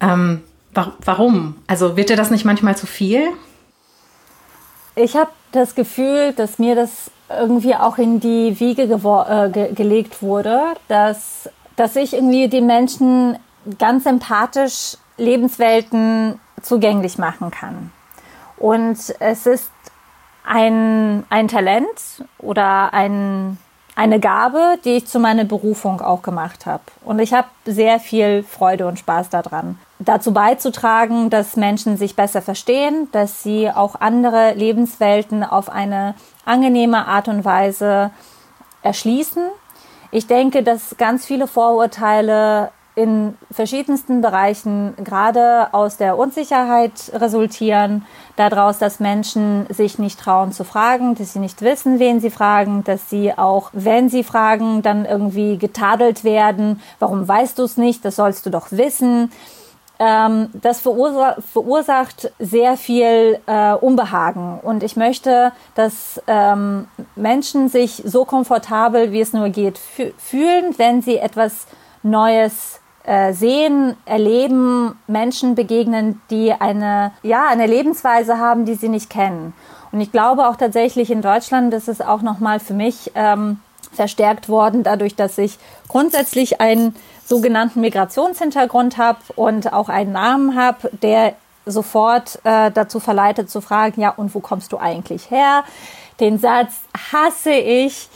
[0.00, 1.56] Ähm, warum?
[1.66, 3.28] Also wird dir das nicht manchmal zu viel?
[4.96, 10.22] Ich habe das Gefühl, dass mir das irgendwie auch in die Wiege äh, ge gelegt
[10.22, 13.38] wurde, dass, dass ich irgendwie den Menschen
[13.78, 17.92] ganz empathisch Lebenswelten zugänglich machen kann.
[18.56, 19.70] Und es ist
[20.44, 23.58] ein, ein Talent oder ein,
[24.00, 26.84] eine Gabe, die ich zu meiner Berufung auch gemacht habe.
[27.04, 32.40] Und ich habe sehr viel Freude und Spaß daran dazu beizutragen, dass Menschen sich besser
[32.40, 36.14] verstehen, dass sie auch andere Lebenswelten auf eine
[36.46, 38.10] angenehme Art und Weise
[38.82, 39.42] erschließen.
[40.12, 48.04] Ich denke, dass ganz viele Vorurteile in verschiedensten Bereichen gerade aus der Unsicherheit resultieren,
[48.36, 52.82] daraus, dass Menschen sich nicht trauen zu fragen, dass sie nicht wissen, wen sie fragen,
[52.84, 56.80] dass sie auch, wenn sie fragen, dann irgendwie getadelt werden.
[56.98, 58.04] Warum weißt du es nicht?
[58.04, 59.30] Das sollst du doch wissen.
[60.00, 64.58] Ähm, das verursacht, sehr viel äh, Unbehagen.
[64.60, 71.02] Und ich möchte, dass ähm, Menschen sich so komfortabel, wie es nur geht, fühlen, wenn
[71.02, 71.66] sie etwas
[72.02, 72.79] Neues
[73.10, 79.52] äh, sehen, erleben, Menschen begegnen, die eine, ja, eine Lebensweise haben, die sie nicht kennen.
[79.90, 83.58] Und ich glaube auch tatsächlich in Deutschland ist es auch nochmal für mich ähm,
[83.92, 86.94] verstärkt worden, dadurch, dass ich grundsätzlich ein
[87.24, 91.34] sogenannten Migrationshintergrund habe und auch einen Namen habe, der
[91.66, 95.64] sofort äh, dazu verleitet zu fragen, ja, und wo kommst du eigentlich her?
[96.20, 96.74] Den Satz
[97.10, 98.08] hasse ich.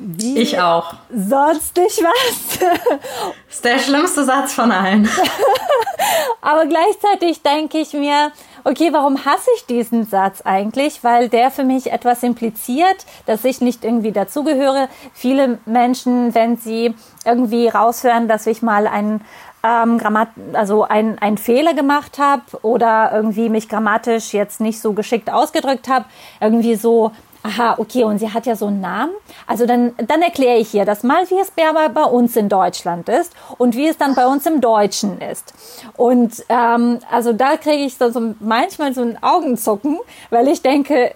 [0.00, 0.94] Wie ich auch.
[1.10, 2.58] Sonst nicht was.
[2.58, 5.08] das ist der schlimmste Satz von allen.
[6.40, 8.30] Aber gleichzeitig denke ich mir,
[8.62, 11.02] okay, warum hasse ich diesen Satz eigentlich?
[11.02, 14.88] Weil der für mich etwas impliziert, dass ich nicht irgendwie dazugehöre.
[15.12, 19.24] Viele Menschen, wenn sie irgendwie raushören, dass ich mal einen
[19.64, 24.92] ähm, Grammat also ein, ein Fehler gemacht habe oder irgendwie mich grammatisch jetzt nicht so
[24.92, 26.04] geschickt ausgedrückt habe,
[26.40, 29.12] irgendwie so aha, okay, und sie hat ja so einen Namen.
[29.46, 33.08] Also dann, dann erkläre ich ihr das mal, wie es bei, bei uns in Deutschland
[33.08, 35.54] ist und wie es dann bei uns im Deutschen ist.
[35.96, 39.98] Und ähm, also da kriege ich so, so manchmal so ein Augenzucken,
[40.30, 41.14] weil ich denke,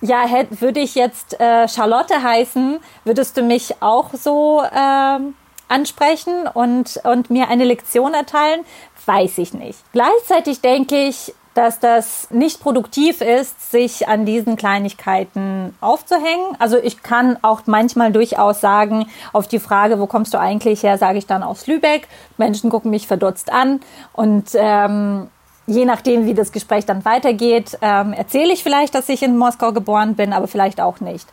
[0.00, 5.34] ja, hätte, würde ich jetzt äh, Charlotte heißen, würdest du mich auch so ähm,
[5.68, 8.64] ansprechen und, und mir eine Lektion erteilen?
[9.06, 9.78] Weiß ich nicht.
[9.92, 16.56] Gleichzeitig denke ich, dass das nicht produktiv ist, sich an diesen Kleinigkeiten aufzuhängen.
[16.58, 20.96] Also ich kann auch manchmal durchaus sagen, auf die Frage, wo kommst du eigentlich her,
[20.96, 22.08] sage ich dann aus Lübeck.
[22.38, 23.80] Menschen gucken mich verdutzt an
[24.14, 25.28] und ähm,
[25.66, 29.72] je nachdem, wie das Gespräch dann weitergeht, ähm, erzähle ich vielleicht, dass ich in Moskau
[29.72, 31.28] geboren bin, aber vielleicht auch nicht.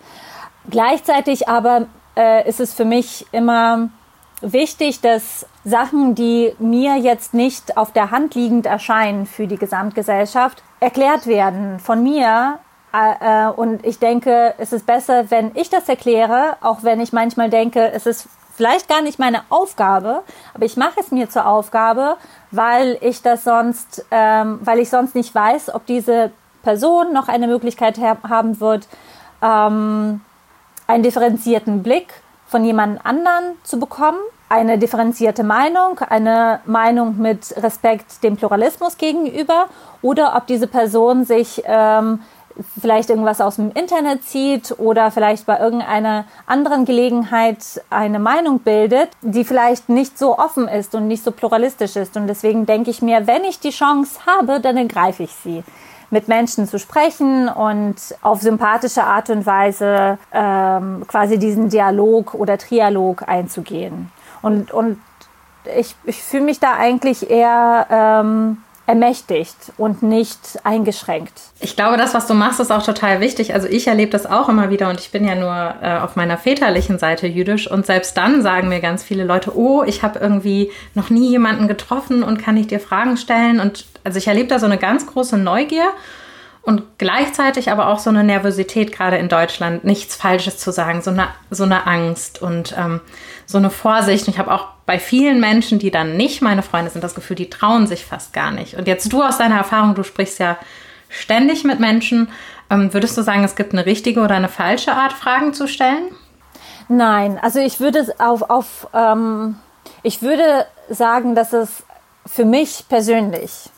[0.70, 1.86] Gleichzeitig aber
[2.18, 3.88] äh, ist es für mich immer
[4.42, 10.64] wichtig, dass Sachen, die mir jetzt nicht auf der Hand liegend erscheinen für die Gesamtgesellschaft,
[10.80, 12.60] erklärt werden von mir.
[12.94, 17.14] Äh, äh, und ich denke, es ist besser, wenn ich das erkläre, auch wenn ich
[17.14, 20.24] manchmal denke, es ist vielleicht gar nicht meine Aufgabe,
[20.54, 22.18] aber ich mache es mir zur Aufgabe,
[22.50, 26.32] weil ich das sonst, ähm, weil ich sonst nicht weiß, ob diese
[26.64, 28.88] Person noch eine Möglichkeit haben wird,
[29.44, 30.22] ähm,
[30.88, 32.14] einen differenzierten Blick
[32.48, 39.68] von jemand anderen zu bekommen eine differenzierte Meinung, eine Meinung mit Respekt dem Pluralismus gegenüber
[40.02, 42.22] oder ob diese Person sich ähm,
[42.80, 47.58] vielleicht irgendwas aus dem Internet zieht oder vielleicht bei irgendeiner anderen Gelegenheit
[47.90, 52.16] eine Meinung bildet, die vielleicht nicht so offen ist und nicht so pluralistisch ist.
[52.18, 55.64] Und deswegen denke ich mir, wenn ich die Chance habe, dann ergreife ich sie
[56.10, 62.58] mit Menschen zu sprechen und auf sympathische Art und Weise ähm, quasi diesen Dialog oder
[62.58, 64.12] Trialog einzugehen.
[64.42, 65.00] Und, und
[65.78, 71.34] ich, ich fühle mich da eigentlich eher ähm, ermächtigt und nicht eingeschränkt.
[71.60, 73.54] Ich glaube, das, was du machst, ist auch total wichtig.
[73.54, 76.38] Also ich erlebe das auch immer wieder und ich bin ja nur äh, auf meiner
[76.38, 80.72] väterlichen Seite jüdisch und selbst dann sagen mir ganz viele Leute, oh, ich habe irgendwie
[80.94, 83.60] noch nie jemanden getroffen und kann ich dir Fragen stellen?
[83.60, 85.90] Und also ich erlebe da so eine ganz große Neugier
[86.62, 91.12] und gleichzeitig aber auch so eine Nervosität, gerade in Deutschland, nichts Falsches zu sagen, so
[91.12, 93.02] eine, so eine Angst und ähm,
[93.46, 94.26] so eine Vorsicht.
[94.26, 97.36] Und ich habe auch bei vielen Menschen, die dann nicht meine Freunde sind, das Gefühl,
[97.36, 98.76] die trauen sich fast gar nicht.
[98.76, 100.58] Und jetzt du aus deiner Erfahrung, du sprichst ja
[101.10, 102.30] ständig mit Menschen.
[102.70, 106.12] Ähm, würdest du sagen, es gibt eine richtige oder eine falsche Art, Fragen zu stellen?
[106.88, 109.58] Nein, also ich würde auf, auf ähm,
[110.02, 111.84] ich würde sagen, dass es
[112.26, 113.70] für mich persönlich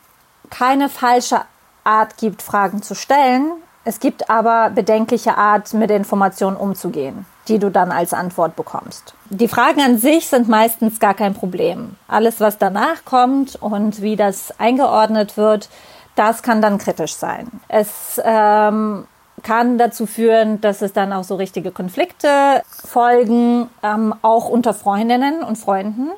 [0.50, 1.42] keine falsche
[1.84, 3.52] Art gibt, Fragen zu stellen.
[3.86, 9.16] Es gibt aber bedenkliche Art, mit Informationen umzugehen die du dann als Antwort bekommst.
[9.30, 11.96] Die Fragen an sich sind meistens gar kein Problem.
[12.08, 15.70] Alles, was danach kommt und wie das eingeordnet wird,
[16.16, 17.50] das kann dann kritisch sein.
[17.68, 19.06] Es ähm,
[19.44, 25.44] kann dazu führen, dass es dann auch so richtige Konflikte folgen, ähm, auch unter Freundinnen
[25.44, 26.10] und Freunden.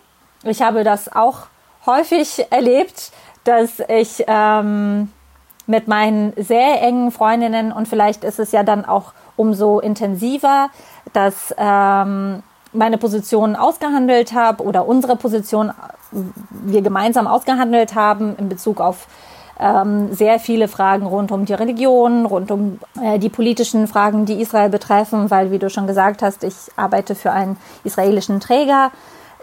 [0.43, 1.47] Ich habe das auch
[1.85, 3.11] häufig erlebt,
[3.43, 5.11] dass ich ähm,
[5.67, 10.69] mit meinen sehr engen Freundinnen und vielleicht ist es ja dann auch umso intensiver,
[11.13, 15.71] dass ähm, meine Position ausgehandelt habe oder unsere Position
[16.51, 19.07] wir gemeinsam ausgehandelt haben in Bezug auf
[19.59, 24.41] ähm, sehr viele Fragen rund um die Religion, rund um äh, die politischen Fragen, die
[24.41, 28.91] Israel betreffen, weil, wie du schon gesagt hast, ich arbeite für einen israelischen Träger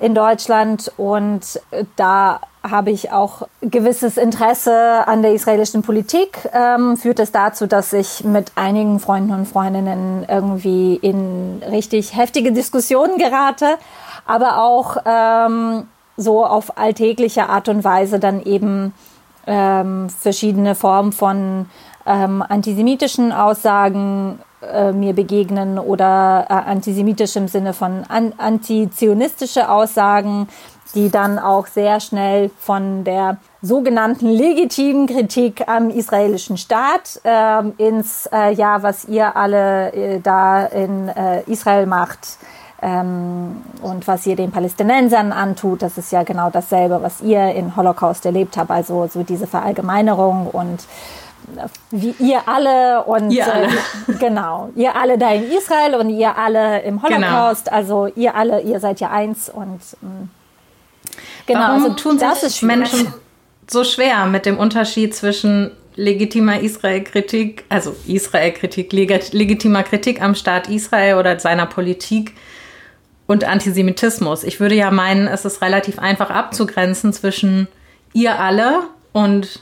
[0.01, 1.61] in Deutschland und
[1.97, 6.49] da habe ich auch gewisses Interesse an der israelischen Politik.
[6.53, 12.53] Ähm, führt es dazu, dass ich mit einigen Freunden und Freundinnen irgendwie in richtig heftige
[12.53, 13.77] Diskussionen gerate,
[14.27, 18.93] aber auch ähm, so auf alltägliche Art und Weise dann eben
[19.47, 21.67] ähm, verschiedene Formen von
[22.07, 30.49] ähm, antisemitischen Aussagen äh, mir begegnen oder äh, antisemitisch im Sinne von an, antizionistische Aussagen,
[30.95, 38.29] die dann auch sehr schnell von der sogenannten legitimen Kritik am israelischen Staat äh, ins,
[38.33, 42.39] äh, ja, was ihr alle äh, da in äh, Israel macht
[42.81, 47.77] ähm, und was ihr den Palästinensern antut, das ist ja genau dasselbe, was ihr in
[47.77, 48.71] Holocaust erlebt habt.
[48.71, 50.85] Also so diese Verallgemeinerung und
[51.91, 53.67] wie ihr alle und ihr alle.
[53.67, 57.09] Äh, genau, ihr alle da in Israel und ihr alle im genau.
[57.09, 57.77] Holocaust, genau.
[57.77, 60.31] also ihr alle, ihr seid ja eins und mh, mm,
[61.47, 63.13] Genau, Warum also tun sich Menschen
[63.67, 71.17] so schwer mit dem Unterschied zwischen legitimer Israel-Kritik, also Israel-Kritik, legitimer Kritik am Staat Israel
[71.17, 72.35] oder seiner Politik
[73.27, 74.45] und Antisemitismus.
[74.45, 77.67] Ich würde ja meinen, es ist relativ einfach abzugrenzen zwischen
[78.13, 79.61] ihr alle und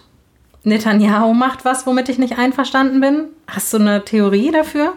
[0.66, 3.28] Netanyahu macht was, womit ich nicht einverstanden bin.
[3.46, 4.94] Hast du eine Theorie dafür?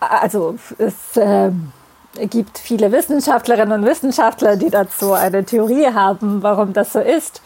[0.00, 1.50] Also es äh,
[2.30, 7.42] gibt viele Wissenschaftlerinnen und Wissenschaftler, die dazu eine Theorie haben, warum das so ist.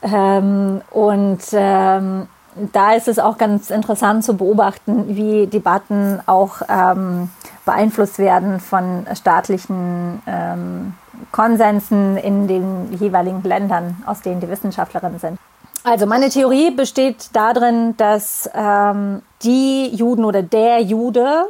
[0.00, 2.28] Ähm, und ähm,
[2.72, 7.30] da ist es auch ganz interessant zu beobachten, wie Debatten auch ähm,
[7.64, 10.94] beeinflusst werden von staatlichen ähm,
[11.32, 15.36] Konsensen in den jeweiligen Ländern, aus denen die Wissenschaftlerinnen sind.
[15.84, 21.46] Also meine Theorie besteht darin, dass ähm, die Juden oder der Jude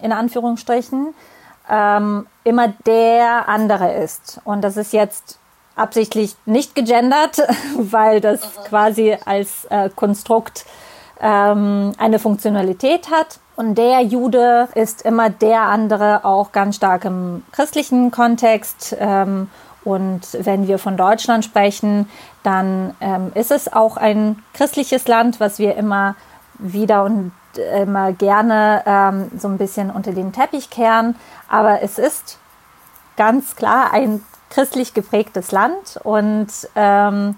[0.00, 1.14] in Anführungsstrichen
[1.70, 4.40] ähm, immer der andere ist.
[4.44, 5.38] Und das ist jetzt
[5.76, 7.42] absichtlich nicht gegendert,
[7.78, 8.62] weil das mhm.
[8.68, 10.66] quasi als äh, Konstrukt
[11.20, 13.38] ähm, eine Funktionalität hat.
[13.54, 18.96] Und der Jude ist immer der andere, auch ganz stark im christlichen Kontext.
[18.98, 19.48] Ähm,
[19.82, 22.08] und wenn wir von Deutschland sprechen,
[22.46, 26.14] dann ähm, ist es auch ein christliches Land, was wir immer
[26.58, 27.32] wieder und
[27.80, 31.16] immer gerne ähm, so ein bisschen unter den Teppich kehren.
[31.48, 32.38] Aber es ist
[33.16, 37.36] ganz klar ein christlich geprägtes Land und ähm,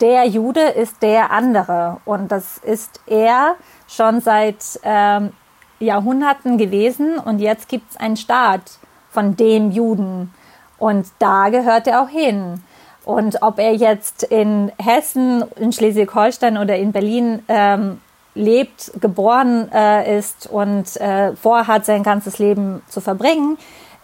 [0.00, 1.96] der Jude ist der andere.
[2.04, 3.56] Und das ist er
[3.88, 5.32] schon seit ähm,
[5.80, 7.18] Jahrhunderten gewesen.
[7.18, 8.78] Und jetzt gibt es einen Staat
[9.10, 10.32] von dem Juden.
[10.78, 12.62] Und da gehört er auch hin.
[13.08, 18.02] Und ob er jetzt in Hessen, in Schleswig-Holstein oder in Berlin ähm,
[18.34, 23.56] lebt, geboren äh, ist und äh, vorhat, sein ganzes Leben zu verbringen,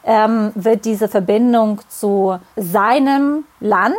[0.05, 3.95] ähm, wird diese Verbindung zu seinem Land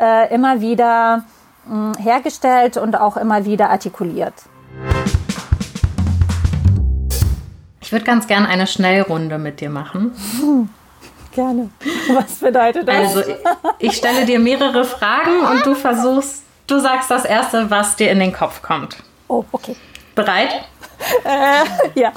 [0.00, 1.24] äh, immer wieder
[1.66, 4.32] mh, hergestellt und auch immer wieder artikuliert.
[7.82, 10.12] Ich würde ganz gerne eine Schnellrunde mit dir machen.
[11.40, 11.70] Gerne.
[12.14, 13.16] Was bedeutet das?
[13.16, 13.22] Also,
[13.78, 18.18] ich stelle dir mehrere Fragen und du versuchst, du sagst das erste, was dir in
[18.18, 18.98] den Kopf kommt.
[19.26, 19.74] Oh, okay.
[20.14, 20.66] Bereit?
[21.24, 21.64] Äh,
[21.98, 22.12] ja.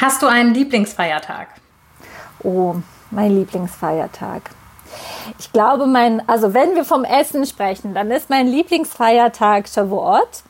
[0.00, 1.48] Hast du einen Lieblingsfeiertag?
[2.42, 2.76] Oh,
[3.10, 4.50] mein Lieblingsfeiertag.
[5.38, 10.44] Ich glaube, mein, also wenn wir vom Essen sprechen, dann ist mein Lieblingsfeiertag Shavuot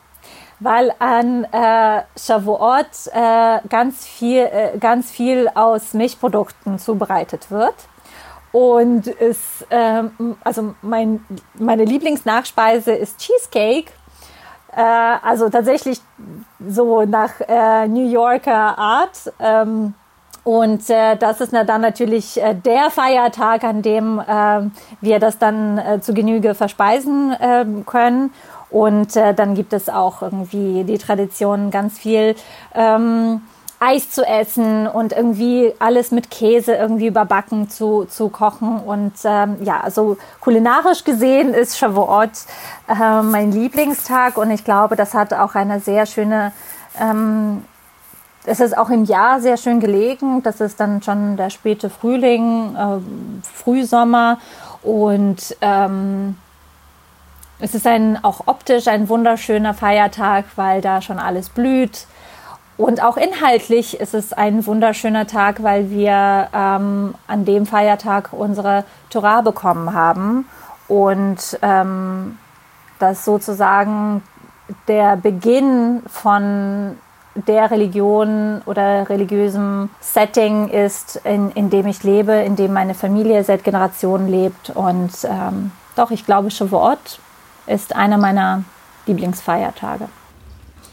[0.59, 7.75] weil an äh, Shavuot äh, ganz, viel, äh, ganz viel aus Milchprodukten zubereitet wird.
[8.51, 11.25] Und es, ähm, also mein,
[11.55, 13.91] meine Lieblingsnachspeise ist Cheesecake.
[14.73, 15.99] Äh, also tatsächlich
[16.65, 19.33] so nach äh, New Yorker Art.
[19.39, 19.93] Ähm,
[20.45, 24.69] und äh, das ist dann natürlich äh, der Feiertag, an dem äh,
[25.01, 28.31] wir das dann äh, zu Genüge verspeisen äh, können.
[28.75, 32.35] Und äh, dann gibt es auch irgendwie die Tradition, ganz viel
[32.73, 33.41] ähm,
[33.79, 38.81] Eis zu essen und irgendwie alles mit Käse irgendwie überbacken zu, zu kochen.
[38.81, 42.31] Und ähm, ja, also kulinarisch gesehen ist Shavuot
[42.89, 46.51] äh, mein Lieblingstag und ich glaube, das hat auch eine sehr schöne
[46.99, 47.63] ähm,
[48.45, 50.43] es ist auch im Jahr sehr schön gelegen.
[50.43, 52.99] Das ist dann schon der späte Frühling, äh,
[53.53, 54.37] Frühsommer
[54.83, 56.35] und ähm,
[57.59, 62.05] es ist ein, auch optisch ein wunderschöner Feiertag, weil da schon alles blüht.
[62.77, 68.83] Und auch inhaltlich ist es ein wunderschöner Tag, weil wir ähm, an dem Feiertag unsere
[69.09, 70.45] Torah bekommen haben.
[70.89, 72.37] Und ähm,
[72.99, 74.21] das sozusagen
[74.87, 76.97] der Beginn von
[77.35, 83.43] der Religion oder religiösem Setting ist, in, in dem ich lebe, in dem meine Familie
[83.43, 84.69] seit Generationen lebt.
[84.71, 87.19] Und ähm, doch, ich glaube, Shavuot
[87.67, 88.63] ist einer meiner
[89.05, 90.09] Lieblingsfeiertage.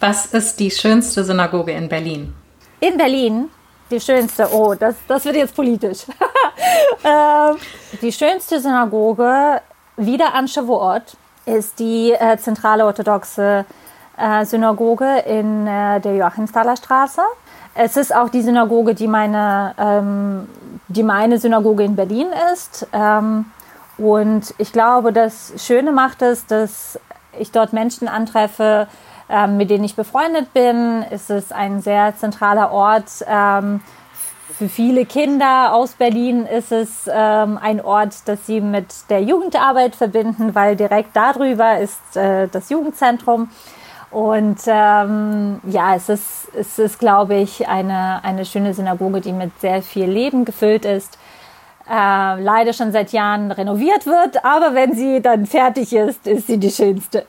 [0.01, 2.35] Was ist die schönste Synagoge in Berlin?
[2.81, 3.49] In Berlin,
[3.91, 6.07] die schönste, oh, das, das wird jetzt politisch.
[7.05, 7.57] ähm,
[8.01, 9.61] die schönste Synagoge,
[9.97, 13.64] wieder an Shavuot, ist die äh, zentrale orthodoxe
[14.16, 17.23] äh, Synagoge in äh, der Joachimsthaler Straße.
[17.75, 20.49] Es ist auch die Synagoge, die meine, ähm,
[20.89, 22.87] die meine Synagoge in Berlin ist.
[22.93, 23.47] Ähm,
[23.99, 26.99] und ich glaube, das Schöne macht es, dass
[27.38, 28.88] ich dort Menschen antreffe,
[29.28, 31.05] ähm, mit denen ich befreundet bin.
[31.11, 33.24] Es ist ein sehr zentraler Ort.
[33.26, 33.80] Ähm,
[34.59, 39.97] für viele Kinder aus Berlin ist es ähm, ein Ort, das sie mit der Jugendarbeit
[39.97, 43.51] verbinden, weil direkt darüber ist äh, das Jugendzentrum.
[44.11, 49.59] Und ähm, ja, es ist, es ist, glaube ich, eine, eine schöne Synagoge, die mit
[49.61, 51.18] sehr viel Leben gefüllt ist
[51.89, 56.59] äh, leider schon seit Jahren renoviert wird, aber wenn sie dann fertig ist, ist sie
[56.59, 57.26] die schönste.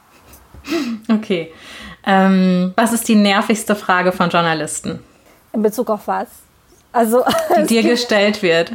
[1.08, 1.52] okay.
[2.04, 5.00] Ähm, was ist die nervigste Frage von Journalisten?
[5.52, 6.28] In Bezug auf was?
[6.92, 7.24] Also,
[7.58, 8.72] die dir gestellt wird.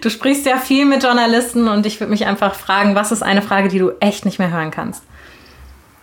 [0.00, 3.42] Du sprichst ja viel mit Journalisten und ich würde mich einfach fragen, was ist eine
[3.42, 5.02] Frage, die du echt nicht mehr hören kannst?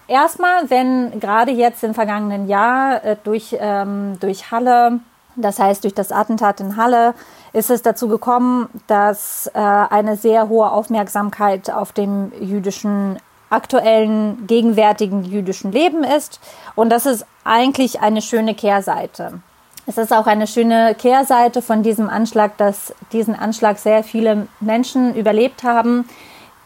[0.07, 4.99] Erstmal, wenn gerade jetzt im vergangenen Jahr äh, durch, ähm, durch Halle,
[5.38, 7.14] das heißt durch das Attentat in Halle,
[7.54, 15.26] ist es dazu gekommen, dass äh, eine sehr hohe Aufmerksamkeit auf dem jüdischen aktuellen, gegenwärtigen
[15.26, 16.39] jüdischen Leben ist.
[16.76, 19.41] Und das ist eigentlich eine schöne Kehrseite.
[19.86, 25.16] Es ist auch eine schöne Kehrseite von diesem Anschlag, dass diesen Anschlag sehr viele Menschen
[25.16, 26.08] überlebt haben,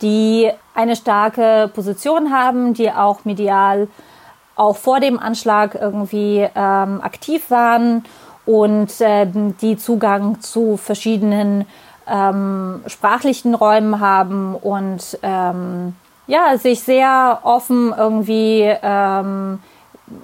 [0.01, 3.87] die eine starke Position haben, die auch medial
[4.55, 8.05] auch vor dem Anschlag irgendwie ähm, aktiv waren
[8.45, 9.27] und äh,
[9.61, 11.65] die Zugang zu verschiedenen
[12.07, 15.95] ähm, sprachlichen Räumen haben und ähm,
[16.27, 19.59] ja, sich sehr offen irgendwie ähm,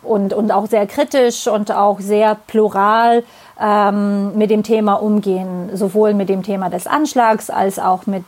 [0.03, 3.23] und, und auch sehr kritisch und auch sehr plural
[3.59, 8.25] ähm, mit dem Thema umgehen, sowohl mit dem Thema des Anschlags als auch mit,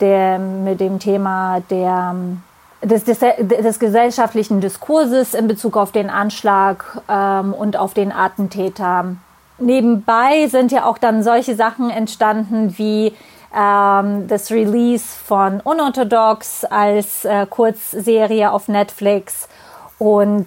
[0.00, 2.14] der, mit dem Thema der,
[2.82, 9.16] des, des, des gesellschaftlichen Diskurses in Bezug auf den Anschlag ähm, und auf den Attentäter
[9.58, 13.14] nebenbei sind ja auch dann solche Sachen entstanden wie
[13.54, 19.48] ähm, das Release von Unorthodox als äh, Kurzserie auf Netflix
[19.98, 20.46] und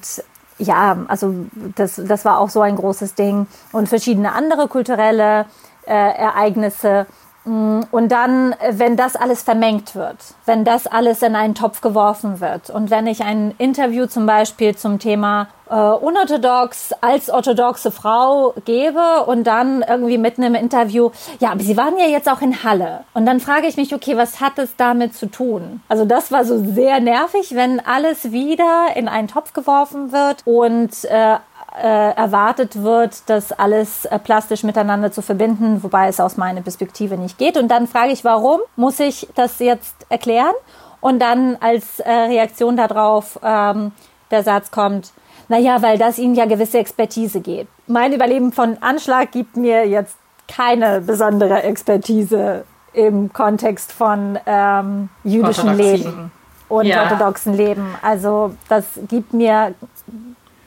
[0.58, 1.34] ja, also
[1.76, 5.46] das, das war auch so ein großes Ding und verschiedene andere kulturelle
[5.86, 7.08] äh, Ereignisse.
[7.44, 12.40] Mm, und dann, wenn das alles vermengt wird, wenn das alles in einen Topf geworfen
[12.40, 18.54] wird und wenn ich ein Interview zum Beispiel zum Thema äh, unorthodox als orthodoxe Frau
[18.66, 22.64] gebe und dann irgendwie mitten im Interview, ja, aber Sie waren ja jetzt auch in
[22.64, 23.06] Halle.
[23.16, 25.82] Und dann frage ich mich, okay, was hat es damit zu tun?
[25.88, 31.06] Also das war so sehr nervig, wenn alles wieder in einen Topf geworfen wird und
[31.06, 31.38] äh,
[31.80, 37.18] äh, erwartet wird, das alles äh, plastisch miteinander zu verbinden, wobei es aus meiner Perspektive
[37.18, 37.58] nicht geht.
[37.58, 40.54] Und dann frage ich, warum muss ich das jetzt erklären?
[41.00, 43.92] Und dann als äh, Reaktion darauf ähm,
[44.30, 45.12] der Satz kommt,
[45.48, 47.70] naja, weil das ihnen ja gewisse Expertise gibt.
[47.88, 50.16] Mein Überleben von Anschlag gibt mir jetzt
[50.48, 56.32] keine besondere Expertise im Kontext von ähm, jüdischem Leben
[56.70, 57.04] und ja.
[57.04, 57.96] orthodoxen Leben.
[58.02, 59.74] Also das gibt mir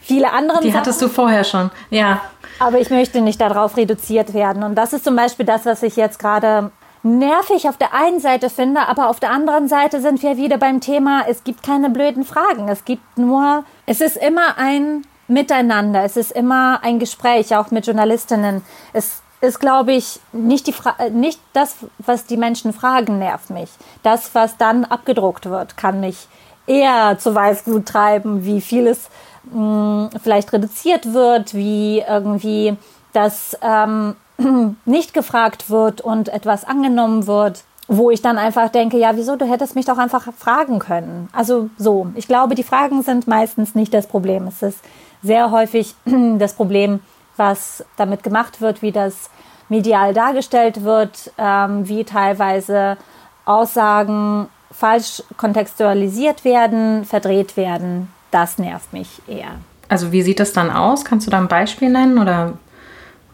[0.04, 0.80] viele andere Die Sachen.
[0.80, 2.20] hattest du vorher schon, ja.
[2.58, 4.62] Aber ich möchte nicht darauf reduziert werden.
[4.62, 6.70] Und das ist zum Beispiel das, was ich jetzt gerade
[7.02, 10.80] nervig auf der einen Seite finde, aber auf der anderen Seite sind wir wieder beim
[10.80, 12.68] Thema, es gibt keine blöden Fragen.
[12.68, 17.86] Es gibt nur, es ist immer ein Miteinander, es ist immer ein Gespräch, auch mit
[17.86, 18.62] Journalistinnen.
[18.92, 23.70] Es ist, glaube ich, nicht, die Fra nicht das, was die Menschen fragen, nervt mich.
[24.02, 26.28] Das, was dann abgedruckt wird, kann mich
[26.66, 29.08] eher zu Weißglut treiben, wie vieles
[29.50, 32.76] vielleicht reduziert wird, wie irgendwie
[33.12, 34.16] das ähm,
[34.84, 39.46] nicht gefragt wird und etwas angenommen wird, wo ich dann einfach denke, ja, wieso, du
[39.46, 41.28] hättest mich doch einfach fragen können.
[41.32, 44.46] Also so, ich glaube, die Fragen sind meistens nicht das Problem.
[44.46, 44.78] Es ist
[45.22, 45.94] sehr häufig
[46.38, 47.00] das Problem,
[47.36, 49.30] was damit gemacht wird, wie das
[49.68, 52.96] medial dargestellt wird, ähm, wie teilweise
[53.44, 58.13] Aussagen falsch kontextualisiert werden, verdreht werden.
[58.34, 59.60] Das nervt mich eher.
[59.88, 61.04] Also wie sieht das dann aus?
[61.04, 62.54] Kannst du da ein Beispiel nennen oder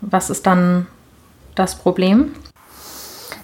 [0.03, 0.88] was ist dann
[1.55, 2.34] das Problem?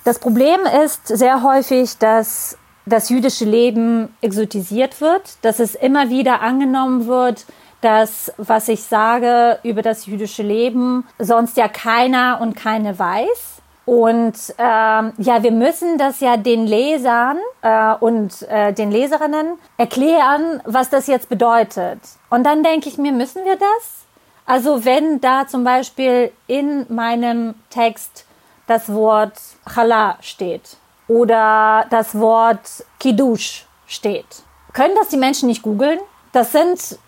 [0.04, 6.42] Das Problem ist sehr häufig, dass das jüdische Leben exotisiert wird, dass es immer wieder
[6.42, 7.46] angenommen wird,
[7.80, 13.55] dass was ich sage über das jüdische Leben sonst ja keiner und keine weiß
[13.87, 20.61] und ähm, ja, wir müssen das ja den Lesern äh, und äh, den Leserinnen erklären,
[20.64, 22.01] was das jetzt bedeutet.
[22.28, 24.05] Und dann denke ich mir, müssen wir das?
[24.45, 28.26] Also wenn da zum Beispiel in meinem Text
[28.66, 29.39] das Wort
[29.72, 30.76] Challah steht
[31.07, 34.26] oder das Wort Kiddush steht,
[34.72, 36.01] können das die Menschen nicht googeln?
[36.32, 36.99] Das sind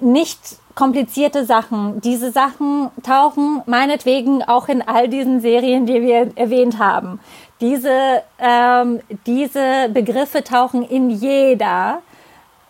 [0.00, 0.40] nicht
[0.74, 2.00] komplizierte Sachen.
[2.00, 7.20] Diese Sachen tauchen meinetwegen auch in all diesen Serien, die wir erwähnt haben.
[7.60, 12.02] Diese, ähm, diese Begriffe tauchen in jeder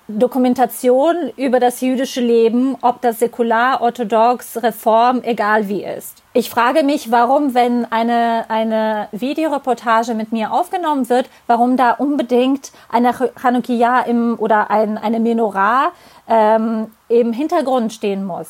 [0.06, 6.22] Dokumentation über das jüdische Leben, ob das säkular, orthodox, reform, egal wie ist.
[6.34, 12.70] Ich frage mich, warum, wenn eine, eine Videoreportage mit mir aufgenommen wird, warum da unbedingt
[12.90, 15.92] eine Chanukia im, oder ein, eine Menorah
[16.28, 18.48] ähm, im Hintergrund stehen muss.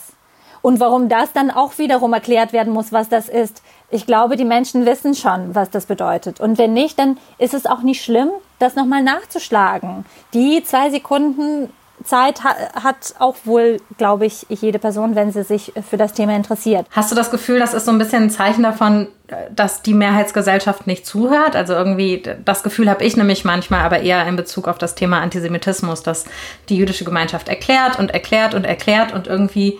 [0.63, 3.63] Und warum das dann auch wiederum erklärt werden muss, was das ist.
[3.91, 6.41] Ich glaube, die Menschen wissen schon, was das bedeutet.
[6.41, 10.07] Und wenn nicht, dann ist es auch nicht schlimm, das nochmal nachzuschlagen.
[10.33, 11.71] Die zwei Sekunden
[12.05, 16.87] Zeit hat auch wohl, glaube ich, jede Person, wenn sie sich für das Thema interessiert.
[16.91, 19.09] Hast du das Gefühl, das ist so ein bisschen ein Zeichen davon,
[19.55, 21.57] dass die Mehrheitsgesellschaft nicht zuhört?
[21.57, 25.21] Also irgendwie, das Gefühl habe ich nämlich manchmal, aber eher in Bezug auf das Thema
[25.21, 26.25] Antisemitismus, dass
[26.69, 29.79] die jüdische Gemeinschaft erklärt und erklärt und erklärt und irgendwie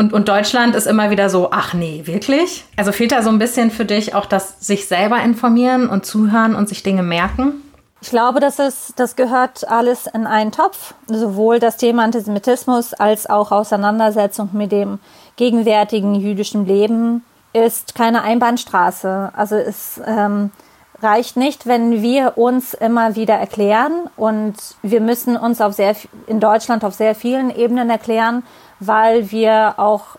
[0.00, 2.64] und, und Deutschland ist immer wieder so, ach nee, wirklich?
[2.76, 6.54] Also fehlt da so ein bisschen für dich auch das sich selber informieren und zuhören
[6.54, 7.62] und sich Dinge merken?
[8.02, 10.94] Ich glaube, das ist, das gehört alles in einen Topf.
[11.06, 14.98] Sowohl das Thema Antisemitismus als auch Auseinandersetzung mit dem
[15.36, 19.32] gegenwärtigen jüdischen Leben ist keine Einbahnstraße.
[19.36, 20.50] Also es ähm,
[21.02, 25.94] reicht nicht, wenn wir uns immer wieder erklären und wir müssen uns auf sehr,
[26.26, 28.44] in Deutschland auf sehr vielen Ebenen erklären,
[28.78, 30.16] weil wir auch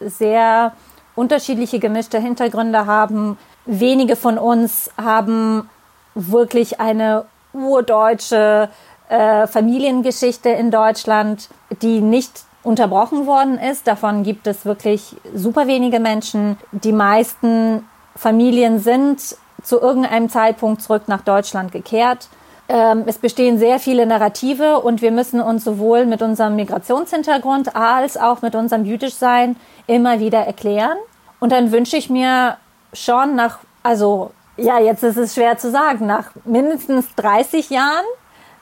[0.00, 0.72] sehr
[1.14, 3.38] unterschiedliche gemischte Hintergründe haben.
[3.64, 5.68] Wenige von uns haben
[6.14, 8.68] wirklich eine urdeutsche
[9.08, 11.48] äh, Familiengeschichte in Deutschland,
[11.82, 13.86] die nicht unterbrochen worden ist.
[13.86, 16.56] Davon gibt es wirklich super wenige Menschen.
[16.70, 17.86] Die meisten
[18.16, 22.28] Familien sind zu irgendeinem Zeitpunkt zurück nach Deutschland gekehrt.
[22.68, 28.16] Ähm, es bestehen sehr viele Narrative und wir müssen uns sowohl mit unserem Migrationshintergrund als
[28.16, 29.56] auch mit unserem Jüdischsein
[29.86, 30.96] immer wieder erklären.
[31.40, 32.56] Und dann wünsche ich mir
[32.92, 36.06] schon nach, also ja, jetzt ist es schwer zu sagen.
[36.06, 38.04] Nach mindestens 30 Jahren,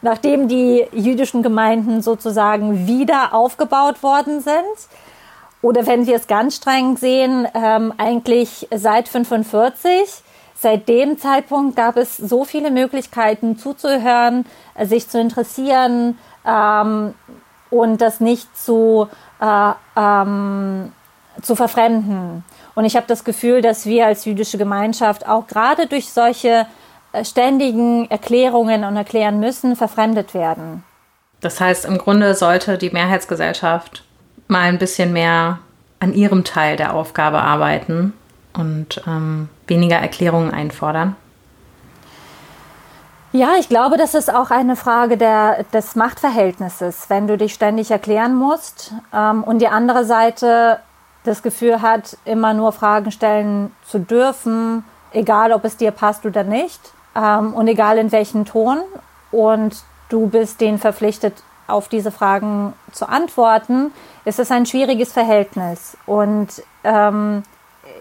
[0.03, 4.89] nachdem die jüdischen Gemeinden sozusagen wieder aufgebaut worden sind,
[5.63, 10.23] oder wenn wir es ganz streng sehen, ähm, eigentlich seit 45
[10.61, 14.45] seit dem Zeitpunkt gab es so viele Möglichkeiten zuzuhören,
[14.83, 17.15] sich zu interessieren ähm,
[17.71, 19.09] und das nicht zu,
[19.41, 20.93] äh, ähm,
[21.41, 22.45] zu verfremden.
[22.81, 26.67] Und ich habe das Gefühl, dass wir als jüdische Gemeinschaft auch gerade durch solche
[27.13, 30.83] äh, ständigen Erklärungen und erklären müssen, verfremdet werden.
[31.43, 34.03] Das heißt, im Grunde sollte die Mehrheitsgesellschaft
[34.49, 35.59] mal ein bisschen mehr
[35.99, 38.15] an ihrem Teil der Aufgabe arbeiten
[38.55, 41.17] und ähm, weniger Erklärungen einfordern.
[43.33, 47.91] Ja, ich glaube, das ist auch eine Frage der, des Machtverhältnisses, wenn du dich ständig
[47.91, 50.81] erklären musst ähm, und die andere Seite
[51.25, 56.45] das Gefühl hat, immer nur Fragen stellen zu dürfen, egal ob es dir passt oder
[56.45, 56.81] nicht
[57.15, 58.79] ähm, und egal in welchem Ton.
[59.31, 59.77] Und
[60.09, 63.93] du bist denen verpflichtet, auf diese Fragen zu antworten,
[64.25, 65.97] ist es ein schwieriges Verhältnis.
[66.05, 66.49] Und
[66.83, 67.45] ähm,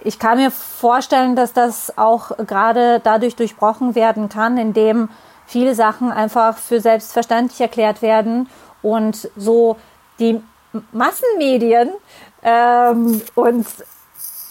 [0.03, 5.09] ich kann mir vorstellen, dass das auch gerade dadurch durchbrochen werden kann, indem
[5.45, 8.49] viele Sachen einfach für selbstverständlich erklärt werden
[8.81, 9.77] und so
[10.19, 10.41] die
[10.91, 11.89] Massenmedien
[12.43, 13.67] ähm, und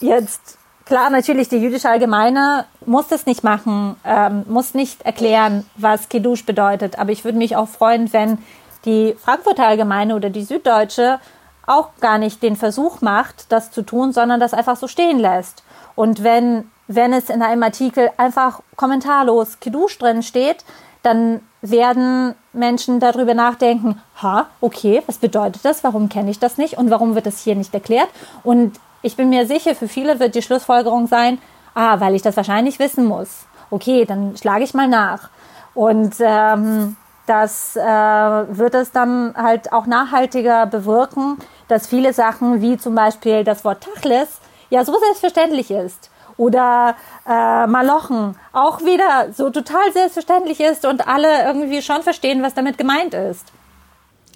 [0.01, 0.59] jetzt
[0.89, 6.47] Klar, natürlich, die jüdische Allgemeine muss das nicht machen, ähm, muss nicht erklären, was Kiddush
[6.47, 6.99] bedeutet.
[6.99, 8.39] Aber ich würde mich auch freuen, wenn
[8.87, 11.21] die Frankfurter Allgemeine oder die Süddeutsche
[11.67, 15.63] auch gar nicht den Versuch macht, das zu tun, sondern das einfach so stehen lässt.
[15.95, 20.65] Und wenn, wenn es in einem Artikel einfach kommentarlos Kiddush drin steht,
[21.03, 25.83] dann werden Menschen darüber nachdenken, ha, okay, was bedeutet das?
[25.85, 26.79] Warum kenne ich das nicht?
[26.79, 28.09] Und warum wird das hier nicht erklärt?
[28.45, 31.39] Und ich bin mir sicher, für viele wird die Schlussfolgerung sein,
[31.75, 33.47] ah, weil ich das wahrscheinlich wissen muss.
[33.71, 35.31] Okay, dann schlage ich mal nach.
[35.75, 36.97] Und ähm,
[37.27, 41.39] das äh, wird es dann halt auch nachhaltiger bewirken,
[41.69, 44.41] dass viele Sachen wie zum Beispiel das Wort Tachlis
[44.71, 46.97] ja so selbstverständlich ist oder
[47.29, 52.79] äh, Malochen auch wieder so total selbstverständlich ist und alle irgendwie schon verstehen, was damit
[52.79, 53.53] gemeint ist.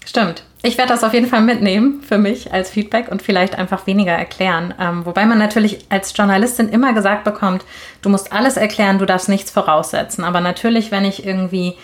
[0.05, 0.45] Stimmt.
[0.65, 4.13] Ich werde das auf jeden Fall mitnehmen für mich als Feedback und vielleicht einfach weniger
[4.13, 4.75] erklären.
[4.79, 7.65] Ähm, wobei man natürlich als Journalistin immer gesagt bekommt,
[8.01, 10.25] du musst alles erklären, du darfst nichts voraussetzen.
[10.25, 11.77] Aber natürlich, wenn ich irgendwie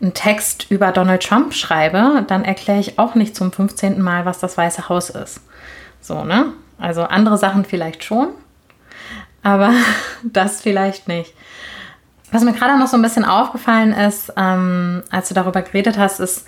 [0.00, 4.00] einen Text über Donald Trump schreibe, dann erkläre ich auch nicht zum 15.
[4.00, 5.40] Mal, was das Weiße Haus ist.
[6.00, 6.52] So, ne?
[6.78, 8.28] Also andere Sachen vielleicht schon,
[9.42, 9.72] aber
[10.22, 11.32] das vielleicht nicht.
[12.30, 16.18] Was mir gerade noch so ein bisschen aufgefallen ist, ähm, als du darüber geredet hast,
[16.18, 16.46] ist,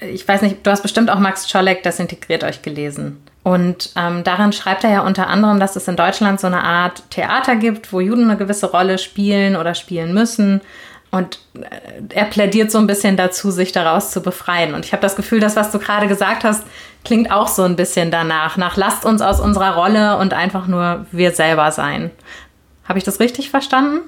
[0.00, 3.22] ich weiß nicht, du hast bestimmt auch Max Czolek, das integriert euch gelesen.
[3.42, 7.10] Und ähm, darin schreibt er ja unter anderem, dass es in Deutschland so eine Art
[7.10, 10.62] Theater gibt, wo Juden eine gewisse Rolle spielen oder spielen müssen.
[11.10, 14.74] Und äh, er plädiert so ein bisschen dazu, sich daraus zu befreien.
[14.74, 16.64] Und ich habe das Gefühl, das, was du gerade gesagt hast,
[17.04, 18.56] klingt auch so ein bisschen danach.
[18.56, 22.10] Nach lasst uns aus unserer Rolle und einfach nur wir selber sein.
[22.88, 24.00] Habe ich das richtig verstanden?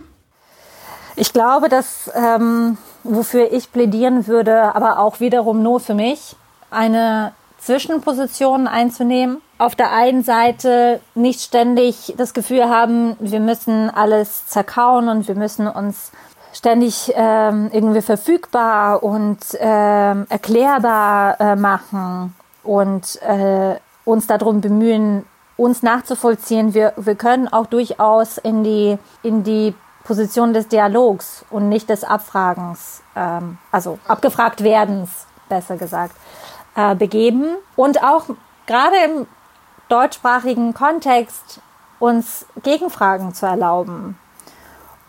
[1.17, 6.37] Ich glaube, dass ähm, wofür ich plädieren würde, aber auch wiederum nur für mich,
[6.71, 9.41] eine Zwischenposition einzunehmen.
[9.59, 15.35] Auf der einen Seite nicht ständig das Gefühl haben, wir müssen alles zerkauen und wir
[15.35, 16.13] müssen uns
[16.53, 25.25] ständig ähm, irgendwie verfügbar und ähm, erklärbar äh, machen und äh, uns darum bemühen,
[25.57, 26.75] uns nachzuvollziehen.
[26.75, 29.75] Wir, wir können auch durchaus in die, in die
[30.05, 36.15] Position des Dialogs und nicht des Abfragens, ähm, also abgefragt werdens, besser gesagt,
[36.75, 37.57] äh, begeben.
[37.77, 38.25] Und auch
[38.67, 39.27] gerade im
[39.89, 41.61] deutschsprachigen Kontext
[41.99, 44.19] uns Gegenfragen zu erlauben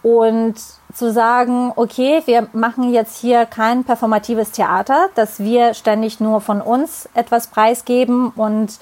[0.01, 0.55] und
[0.93, 6.61] zu sagen, okay, wir machen jetzt hier kein performatives Theater, dass wir ständig nur von
[6.61, 8.79] uns etwas preisgeben und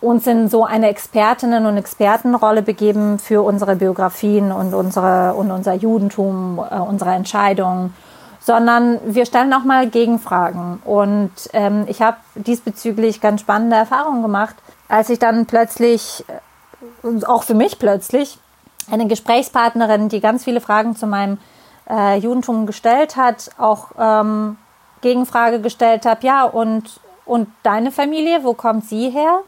[0.00, 5.74] uns in so eine Expertinnen- und Expertenrolle begeben für unsere Biografien und unsere und unser
[5.74, 7.94] Judentum, äh, unsere Entscheidungen,
[8.40, 10.80] sondern wir stellen auch mal Gegenfragen.
[10.84, 14.56] Und ähm, ich habe diesbezüglich ganz spannende Erfahrungen gemacht,
[14.88, 18.38] als ich dann plötzlich, äh, auch für mich plötzlich,
[18.92, 21.38] eine Gesprächspartnerin, die ganz viele Fragen zu meinem
[21.88, 24.56] äh, Judentum gestellt hat, auch ähm,
[25.00, 29.40] Gegenfrage gestellt habe, ja, und, und deine Familie, wo kommt sie her?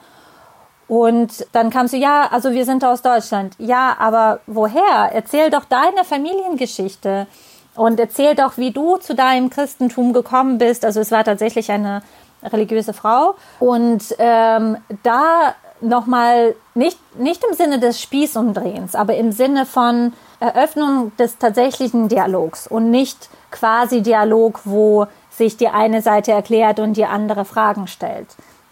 [0.89, 3.55] Und dann kam sie, ja, also wir sind aus Deutschland.
[3.59, 5.11] Ja, aber woher?
[5.13, 7.27] Erzähl doch deine Familiengeschichte
[7.75, 10.85] und erzähl doch, wie du zu deinem Christentum gekommen bist.
[10.85, 12.03] Also es war tatsächlich eine
[12.43, 13.37] religiöse Frau.
[13.59, 21.13] Und ähm, da nochmal nicht, nicht im Sinne des Spießumdrehens, aber im Sinne von Eröffnung
[21.17, 27.07] des tatsächlichen Dialogs und nicht quasi Dialog, wo sich die eine Seite erklärt und die
[27.07, 28.29] andere Fragen stellt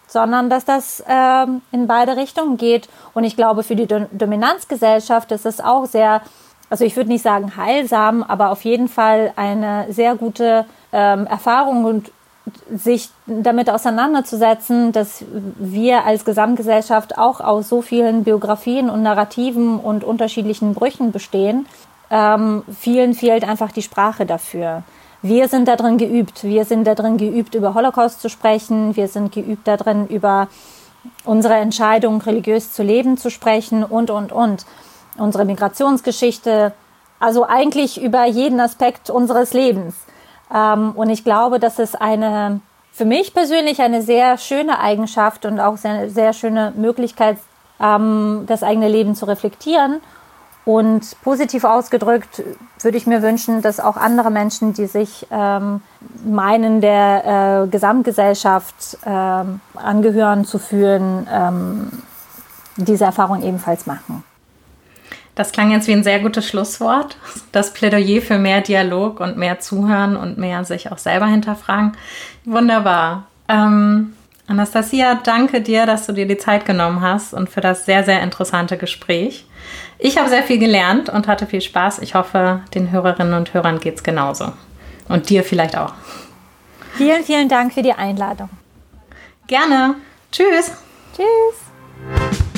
[0.07, 2.89] sondern dass das ähm, in beide Richtungen geht.
[3.13, 6.21] Und ich glaube, für die Do Dominanzgesellschaft ist es auch sehr
[6.71, 11.83] also ich würde nicht sagen heilsam, aber auf jeden Fall eine sehr gute ähm, Erfahrung
[11.83, 12.13] und
[12.73, 15.23] sich damit auseinanderzusetzen, dass
[15.59, 21.67] wir als Gesamtgesellschaft auch aus so vielen Biografien und Narrativen und unterschiedlichen Brüchen bestehen.
[22.09, 24.83] Ähm, vielen fehlt einfach die Sprache dafür.
[25.21, 26.43] Wir sind darin geübt.
[26.43, 28.95] Wir sind darin geübt, über Holocaust zu sprechen.
[28.95, 30.47] Wir sind geübt darin, über
[31.25, 34.65] unsere Entscheidung, religiös zu leben, zu sprechen und, und, und.
[35.17, 36.73] Unsere Migrationsgeschichte.
[37.19, 39.95] Also eigentlich über jeden Aspekt unseres Lebens.
[40.53, 45.59] Ähm, und ich glaube, das ist eine, für mich persönlich eine sehr schöne Eigenschaft und
[45.59, 47.37] auch eine sehr schöne Möglichkeit,
[47.79, 50.01] ähm, das eigene Leben zu reflektieren.
[50.63, 52.43] Und positiv ausgedrückt
[52.81, 55.81] würde ich mir wünschen, dass auch andere Menschen, die sich ähm,
[56.23, 62.03] meinen, der äh, Gesamtgesellschaft ähm, angehören zu fühlen, ähm,
[62.77, 64.23] diese Erfahrung ebenfalls machen.
[65.35, 67.17] Das klang jetzt wie ein sehr gutes Schlusswort.
[67.51, 71.93] Das Plädoyer für mehr Dialog und mehr Zuhören und mehr sich auch selber hinterfragen.
[72.45, 73.27] Wunderbar.
[73.47, 74.13] Ähm,
[74.47, 78.21] Anastasia, danke dir, dass du dir die Zeit genommen hast und für das sehr, sehr
[78.21, 79.45] interessante Gespräch.
[79.97, 81.99] Ich habe sehr viel gelernt und hatte viel Spaß.
[81.99, 84.51] Ich hoffe, den Hörerinnen und Hörern geht es genauso.
[85.07, 85.93] Und dir vielleicht auch.
[86.95, 88.49] Vielen, vielen Dank für die Einladung.
[89.47, 89.95] Gerne.
[90.31, 90.71] Tschüss.
[91.15, 92.50] Tschüss.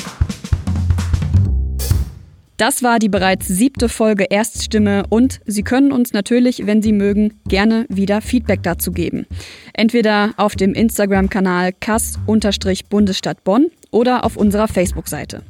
[2.56, 7.40] Das war die bereits siebte Folge Erststimme und Sie können uns natürlich, wenn Sie mögen,
[7.48, 9.26] gerne wieder Feedback dazu geben.
[9.72, 15.42] Entweder auf dem Instagram-Kanal Kass-Bundesstadt Bonn oder auf unserer Facebook-Seite.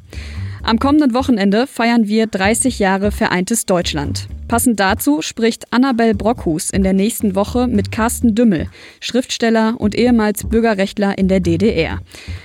[0.65, 4.27] Am kommenden Wochenende feiern wir 30 Jahre vereintes Deutschland.
[4.47, 8.67] Passend dazu spricht Annabel Brockhus in der nächsten Woche mit Carsten Dümmel,
[8.99, 11.99] Schriftsteller und ehemals Bürgerrechtler in der DDR.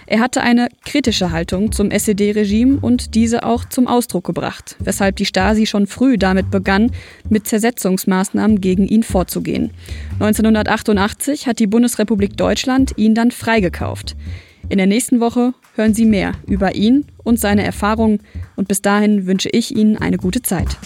[0.04, 5.24] Er hatte eine kritische Haltung zum SED-Regime und diese auch zum Ausdruck gebracht, weshalb die
[5.24, 6.92] Stasi schon früh damit begann,
[7.30, 9.70] mit Zersetzungsmaßnahmen gegen ihn vorzugehen.
[10.18, 14.14] 1988 hat die Bundesrepublik Deutschland ihn dann freigekauft.
[14.70, 18.20] In der nächsten Woche hören Sie mehr über ihn und seine Erfahrungen
[18.54, 20.78] und bis dahin wünsche ich Ihnen eine gute Zeit.